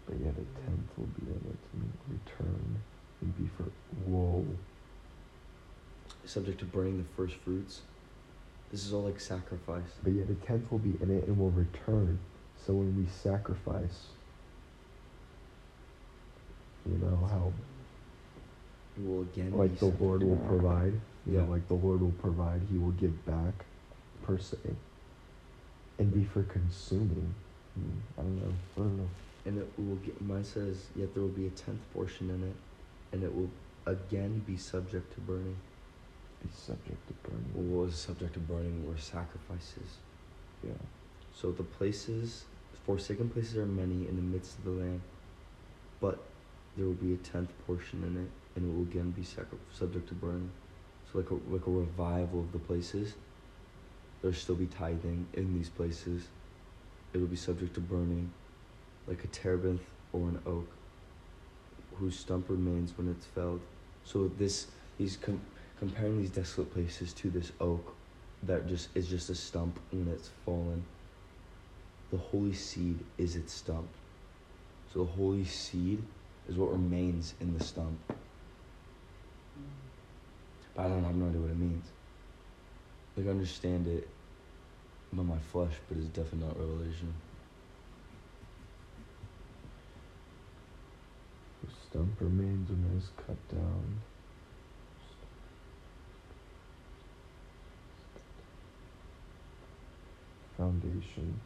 But 0.07 0.17
yet 0.19 0.33
a 0.33 0.61
tenth 0.61 0.89
will 0.97 1.07
be 1.07 1.27
in 1.31 1.41
its 1.51 1.69
return 2.09 2.77
and 3.21 3.39
be 3.39 3.49
for 3.57 3.65
whoa. 4.11 4.45
Subject 6.25 6.59
to 6.61 6.65
burning 6.65 6.99
the 6.99 7.05
first 7.17 7.37
fruits. 7.37 7.83
This 8.73 8.85
is 8.85 8.93
all 8.93 9.03
like 9.03 9.21
sacrifice. 9.21 9.83
But 10.03 10.15
yet 10.15 10.27
a 10.31 10.35
tenth 10.47 10.71
will 10.73 10.79
be 10.79 10.95
in 11.01 11.11
it 11.11 11.29
and 11.29 11.39
will 11.39 11.51
return. 11.51 12.19
So 12.67 12.73
when 12.73 12.97
we 12.97 13.07
sacrifice, 13.23 14.07
you 16.87 16.99
know 16.99 17.19
how 17.29 17.53
It 18.97 19.07
will 19.07 19.23
again 19.23 19.57
like 19.57 19.79
the 19.79 19.87
Lord 19.87 20.23
will 20.23 20.37
provide, 20.49 20.95
you 21.27 21.35
know, 21.39 21.45
Yeah. 21.45 21.49
like 21.51 21.69
the 21.69 21.75
Lord 21.75 22.01
will 22.01 22.15
provide, 22.21 22.63
He 22.71 22.79
will 22.79 22.93
give 22.93 23.25
back, 23.25 23.65
per 24.23 24.39
se, 24.39 24.57
and 25.99 26.13
be 26.13 26.25
for 26.25 26.43
consuming. 26.45 27.35
Hmm, 27.75 28.21
I 28.21 28.23
don't 28.23 28.37
know. 28.37 28.55
I 28.77 28.81
don't 28.81 28.99
know. 28.99 29.09
And 29.45 29.59
it 29.59 29.69
will 29.77 29.97
get 29.97 30.21
mine 30.23 30.45
says, 30.45 30.87
yet 30.95 31.15
there 31.15 31.23
will 31.23 31.31
be 31.31 31.47
a 31.47 31.51
tenth 31.51 31.81
portion 31.93 32.31
in 32.31 32.43
it, 32.45 32.57
and 33.13 33.25
it 33.25 33.35
will 33.35 33.51
again 33.87 34.43
be 34.47 34.57
subject 34.57 35.13
to 35.15 35.21
burning. 35.21 35.57
Be 36.43 36.49
subject 36.55 37.07
to 37.09 37.15
burning. 37.29 37.51
Well, 37.55 37.65
what 37.65 37.87
was 37.87 37.95
subject 37.97 38.35
to 38.35 38.41
burning 38.41 38.87
were 38.87 38.99
sacrifices. 38.99 39.99
Yeah. 40.63 40.73
So 41.35 41.51
the 41.51 41.65
places, 41.65 42.45
forsaken 42.87 43.31
places 43.31 43.57
are 43.57 43.67
many 43.67 44.07
in 44.09 44.17
the 44.17 44.23
midst 44.23 44.59
of 44.59 44.65
the 44.65 44.71
land, 44.71 45.01
but 46.01 46.19
there 46.77 46.87
will 46.87 46.95
be 46.95 47.15
a 47.15 47.17
tenth 47.17 47.51
portion 47.67 48.03
in 48.05 48.25
it, 48.25 48.31
and 48.57 48.71
it 48.71 48.75
will 48.75 48.83
again 48.83 49.11
be 49.11 49.23
sacri- 49.25 49.59
subject 49.73 50.09
to 50.09 50.15
burning. 50.15 50.51
So 51.11 51.19
like 51.19 51.31
a 51.31 51.35
like 51.51 51.67
a 51.67 51.71
revival 51.71 52.41
of 52.41 52.53
the 52.53 52.59
places. 52.59 53.15
There'll 54.23 54.37
still 54.37 54.55
be 54.55 54.67
tithing 54.67 55.27
in 55.35 55.53
these 55.59 55.69
places. 55.69 56.29
It 57.13 57.19
will 57.19 57.27
be 57.27 57.37
subject 57.37 57.75
to 57.75 57.81
burning, 57.81 58.33
like 59.09 59.25
a 59.25 59.27
terebinth 59.27 59.83
or 60.13 60.29
an 60.29 60.41
oak, 60.47 60.71
whose 61.97 62.17
stump 62.17 62.49
remains 62.49 62.97
when 62.97 63.11
it's 63.11 63.27
felled. 63.27 63.61
So 64.05 64.31
this 64.39 64.69
he's 64.97 65.17
com- 65.17 65.43
comparing 65.79 66.19
these 66.19 66.31
desolate 66.31 66.73
places 66.73 67.13
to 67.15 67.31
this 67.31 67.51
oak, 67.61 67.95
that 68.45 68.69
just 68.69 68.89
is 68.95 69.09
just 69.09 69.29
a 69.31 69.35
stump 69.35 69.79
when 69.91 70.09
it's 70.09 70.31
fallen. 70.45 70.85
The 72.13 72.19
holy 72.19 72.53
seed 72.53 73.01
is 73.19 73.35
its 73.35 73.53
stump. 73.53 73.89
So 74.93 75.01
the 75.01 75.11
holy 75.13 75.45
seed 75.45 76.03
is 76.49 76.57
what 76.57 76.71
remains 76.71 77.35
in 77.41 77.57
the 77.57 77.65
stump. 77.65 77.99
But 80.75 80.87
I 80.87 80.89
don't 80.89 81.05
have 81.05 81.15
no 81.15 81.27
idea 81.27 81.41
what 81.41 81.51
it 81.51 81.59
means. 81.59 81.87
Like 83.17 83.29
understand 83.29 83.89
it 83.89 84.09
by 85.13 85.23
my 85.23 85.39
flesh, 85.53 85.75
but 85.89 85.99
it's 85.99 86.07
definitely 86.09 86.47
not 86.47 86.59
revelation. 86.59 87.13
The 91.63 91.71
stump 91.89 92.21
remains 92.21 92.71
when 92.71 92.85
it 92.93 92.99
is 92.99 93.11
cut 93.17 93.37
down. 93.51 94.01
Foundation. 100.57 101.41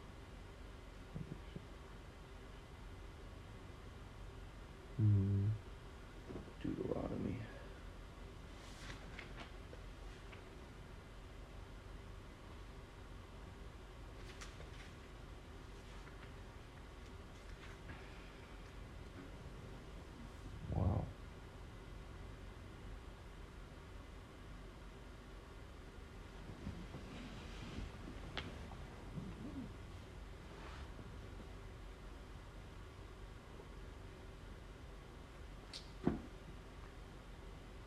Hmm. 4.97 5.45
Deuteronomy. 6.63 7.35
Wow. 20.75 21.03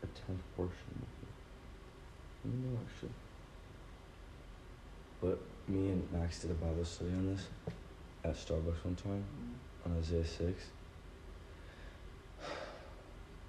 A 0.03 0.07
tenth 0.07 0.41
portion. 0.57 0.75
I 2.43 2.47
don't 2.47 2.70
know 2.70 2.70
actually. 2.85 3.09
But 5.21 5.39
me 5.67 5.89
and 5.89 6.11
Max 6.11 6.39
did 6.39 6.51
a 6.51 6.55
Bible 6.55 6.83
study 6.83 7.11
on 7.11 7.35
this 7.35 7.47
at 8.23 8.35
Starbucks 8.35 8.83
one 8.83 8.95
time 8.95 9.23
mm. 9.23 9.85
on 9.85 9.97
Isaiah 9.99 10.25
six. 10.25 10.65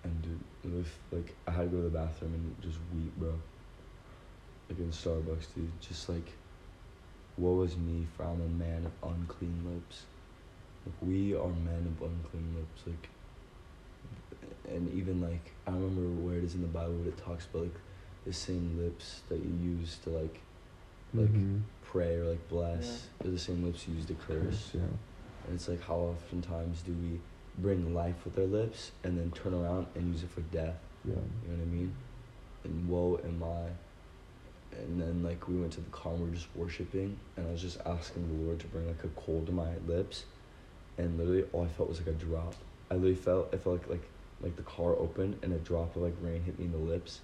And 0.04 0.22
dude, 0.22 0.40
it 0.64 0.76
was 0.76 0.86
like 1.10 1.34
I 1.46 1.52
had 1.52 1.70
to 1.70 1.76
go 1.76 1.76
to 1.78 1.82
the 1.84 1.98
bathroom 1.98 2.34
and 2.34 2.56
just 2.60 2.78
weep, 2.94 3.16
bro. 3.16 3.32
Like 4.68 4.78
in 4.78 4.90
Starbucks, 4.90 5.54
dude. 5.54 5.70
Just 5.80 6.08
like, 6.08 6.32
woe 7.38 7.62
is 7.62 7.76
me, 7.76 8.06
for 8.16 8.24
I'm 8.24 8.40
a 8.40 8.48
man 8.48 8.86
of 8.86 9.10
unclean 9.10 9.62
lips. 9.72 10.02
Like 10.84 10.96
we 11.00 11.34
are 11.34 11.48
men 11.48 11.96
of 11.96 12.08
unclean 12.08 12.54
lips. 12.56 12.82
Like, 12.86 13.08
and 14.68 14.92
even 14.92 15.20
like 15.20 15.52
I 15.66 15.70
remember 15.70 16.22
where 16.22 16.38
it 16.38 16.44
is 16.44 16.54
in 16.54 16.62
the 16.62 16.68
Bible, 16.68 16.94
but 17.02 17.08
it 17.08 17.18
talks 17.18 17.46
about 17.46 17.62
like 17.62 17.80
the 18.26 18.32
same 18.32 18.78
lips 18.82 19.20
that 19.28 19.38
you 19.38 19.52
use 19.78 19.98
to 20.04 20.10
like 20.10 20.40
Like, 21.14 21.28
Mhm. 21.28 21.60
pray 21.82 22.16
or 22.16 22.24
like 22.30 22.48
bless. 22.48 23.06
They're 23.20 23.30
the 23.32 23.38
same 23.38 23.62
lips 23.64 23.86
you 23.86 23.94
use 23.96 24.06
to 24.06 24.14
curse. 24.14 24.70
Curse, 24.70 24.74
yeah. 24.76 24.80
And 25.46 25.54
it's 25.56 25.68
like 25.68 25.82
how 25.82 25.96
oftentimes 25.96 26.80
do 26.80 26.92
we 26.92 27.20
bring 27.58 27.92
life 27.94 28.24
with 28.24 28.38
our 28.38 28.46
lips 28.46 28.92
and 29.04 29.18
then 29.18 29.30
turn 29.32 29.52
around 29.52 29.88
and 29.94 30.10
use 30.10 30.22
it 30.22 30.30
for 30.30 30.40
death? 30.40 30.78
Yeah. 31.04 31.10
You 31.16 31.48
know 31.50 31.58
what 31.58 31.62
I 31.62 31.66
mean? 31.66 31.94
And 32.64 32.88
woe 32.88 33.20
am 33.22 33.42
I. 33.42 33.68
And 34.78 34.98
then 35.02 35.22
like 35.22 35.46
we 35.48 35.56
went 35.60 35.72
to 35.74 35.82
the 35.82 35.90
car 35.90 36.14
and 36.14 36.22
we 36.22 36.28
were 36.30 36.34
just 36.34 36.48
worshiping 36.56 37.18
and 37.36 37.46
I 37.46 37.50
was 37.52 37.60
just 37.60 37.78
asking 37.84 38.26
the 38.28 38.44
Lord 38.46 38.58
to 38.60 38.66
bring 38.68 38.86
like 38.86 39.04
a 39.04 39.08
coal 39.08 39.44
to 39.44 39.52
my 39.52 39.76
lips 39.86 40.24
and 40.96 41.18
literally 41.18 41.44
all 41.52 41.64
I 41.64 41.68
felt 41.68 41.90
was 41.90 41.98
like 41.98 42.08
a 42.08 42.12
drop. 42.18 42.54
I 42.90 42.94
literally 42.94 43.16
felt 43.16 43.52
I 43.52 43.58
felt 43.58 43.80
like 43.80 43.90
like 43.90 44.08
like 44.40 44.56
the 44.56 44.62
car 44.62 44.92
opened 44.96 45.40
and 45.42 45.52
a 45.52 45.58
drop 45.58 45.94
of 45.94 46.00
like 46.02 46.14
rain 46.22 46.42
hit 46.42 46.58
me 46.58 46.64
in 46.64 46.72
the 46.72 46.78
lips 46.78 47.20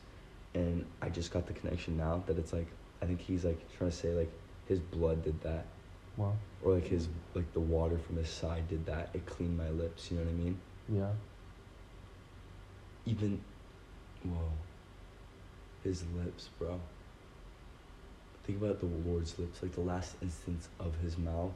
and 0.55 0.85
I 1.03 1.09
just 1.09 1.31
got 1.33 1.47
the 1.47 1.53
connection 1.53 1.97
now 1.97 2.23
that 2.27 2.39
it's 2.39 2.53
like 2.53 2.67
I 3.03 3.07
think 3.07 3.21
he's 3.21 3.45
like 3.45 3.59
trying 3.77 3.91
to 3.91 3.97
say 3.97 4.13
like 4.15 4.31
his 4.67 4.79
blood 4.81 5.23
did 5.25 5.41
that 5.43 5.67
Wow. 6.17 6.35
or 6.65 6.75
like 6.75 6.87
his 6.89 7.09
like 7.35 7.53
the 7.53 7.61
water 7.61 7.97
from 7.99 8.17
his 8.17 8.29
side 8.29 8.69
did 8.69 8.87
that. 8.87 9.11
It 9.15 9.25
cleaned 9.27 9.57
my 9.57 9.69
lips, 9.71 10.11
you 10.11 10.17
know 10.19 10.25
what 10.25 10.31
I 10.31 10.35
mean? 10.35 10.59
Yeah. 10.93 11.11
even 13.07 13.41
whoa 14.25 14.51
his 15.85 16.03
lips 16.17 16.49
bro 16.59 16.81
think 18.45 18.61
about 18.61 18.81
the 18.81 18.87
lord's 19.09 19.39
lips 19.39 19.63
like 19.63 19.73
the 19.75 19.81
last 19.81 20.17
instance 20.23 20.69
of 20.81 20.93
his 21.03 21.17
mouth 21.17 21.53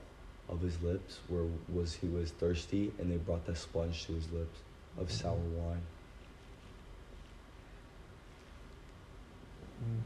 of 0.48 0.60
his 0.60 0.80
lips 0.82 1.18
where 1.28 1.44
was 1.74 1.94
he 1.94 2.06
was 2.06 2.30
thirsty 2.30 2.92
and 2.98 3.10
they 3.10 3.16
brought 3.16 3.44
that 3.46 3.56
sponge 3.58 4.06
to 4.06 4.12
his 4.12 4.30
lips 4.32 4.60
of 4.98 5.10
sour 5.10 5.34
wine 5.34 5.80
Mm. 9.82 9.98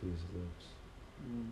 To 0.00 0.06
his 0.06 0.22
lips. 0.34 0.66
Mm. 1.28 1.50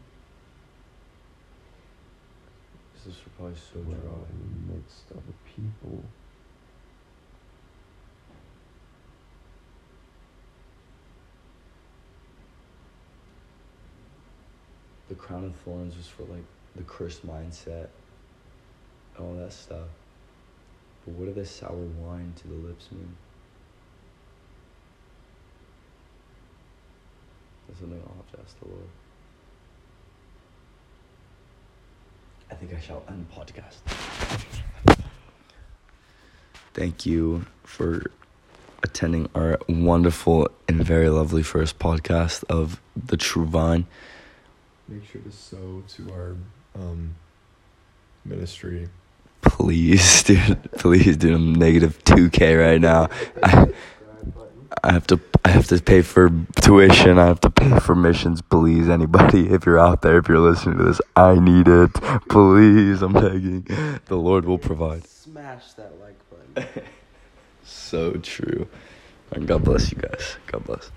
This 2.94 3.14
is 3.14 3.20
probably 3.36 3.54
so 3.54 3.80
Dwell 3.80 4.00
dry. 4.00 4.12
in 4.30 4.66
the 4.66 4.74
midst 4.74 5.10
of 5.10 5.18
a 5.18 5.36
people. 5.48 6.02
the 15.08 15.14
crown 15.14 15.44
of 15.44 15.56
thorns 15.56 15.96
was 15.96 16.06
for 16.06 16.24
like 16.24 16.44
the 16.76 16.82
cursed 16.82 17.26
mindset 17.26 17.88
and 19.16 19.26
all 19.26 19.34
that 19.34 19.52
stuff. 19.52 19.88
But 21.04 21.14
what 21.14 21.26
does 21.26 21.34
this 21.34 21.50
sour 21.50 21.74
wine 21.74 22.34
to 22.42 22.48
the 22.48 22.54
lips 22.54 22.88
mean 22.92 23.16
That's 27.68 27.80
something 27.80 28.00
I'll 28.06 28.16
have 28.16 28.32
to 28.32 28.40
ask 28.44 28.58
the 28.60 28.68
Lord. 28.68 28.88
I 32.50 32.54
think 32.54 32.74
I 32.74 32.80
shall 32.80 33.02
end 33.08 33.26
the 33.28 33.34
podcast. 33.34 33.76
Thank 36.72 37.04
you 37.04 37.46
for 37.62 38.10
attending 38.82 39.28
our 39.34 39.58
wonderful 39.68 40.48
and 40.68 40.82
very 40.84 41.10
lovely 41.10 41.42
first 41.42 41.78
podcast 41.78 42.44
of 42.48 42.80
The 42.96 43.16
True 43.16 43.44
Vine. 43.44 43.86
Make 44.86 45.04
sure 45.04 45.20
to 45.20 45.30
sow 45.30 45.82
to 45.88 46.12
our 46.12 46.36
um, 46.74 47.16
ministry. 48.24 48.88
Please, 49.42 50.22
dude. 50.24 50.70
Please, 50.72 51.16
dude. 51.16 51.34
I'm 51.34 51.54
negative 51.54 52.02
2K 52.04 52.58
right 52.58 52.80
now. 52.80 53.08
I, 53.42 53.52
Subscribe 53.52 53.66
button. 53.66 53.74
I 54.84 54.92
have 54.92 55.06
to 55.08 55.20
I 55.44 55.50
have 55.50 55.66
to 55.68 55.80
pay 55.82 56.02
for 56.02 56.30
tuition. 56.60 57.18
I 57.18 57.26
have 57.26 57.40
to 57.40 57.50
pay 57.50 57.78
for 57.80 57.94
missions. 57.94 58.42
Please, 58.42 58.88
anybody, 58.88 59.48
if 59.50 59.66
you're 59.66 59.78
out 59.78 60.02
there, 60.02 60.18
if 60.18 60.28
you're 60.28 60.38
listening 60.40 60.78
to 60.78 60.84
this, 60.84 61.00
I 61.16 61.36
need 61.36 61.68
it. 61.68 61.92
Please, 62.28 63.02
I'm 63.02 63.12
begging. 63.14 63.66
The 64.06 64.16
Lord 64.16 64.44
will 64.44 64.58
provide. 64.58 65.06
Smash 65.06 65.72
that 65.74 65.92
like 66.00 66.18
button. 66.30 66.84
So 67.64 68.12
true. 68.14 68.68
And 69.32 69.46
God 69.46 69.64
bless 69.64 69.92
you 69.92 69.98
guys. 69.98 70.36
God 70.46 70.64
bless. 70.64 70.90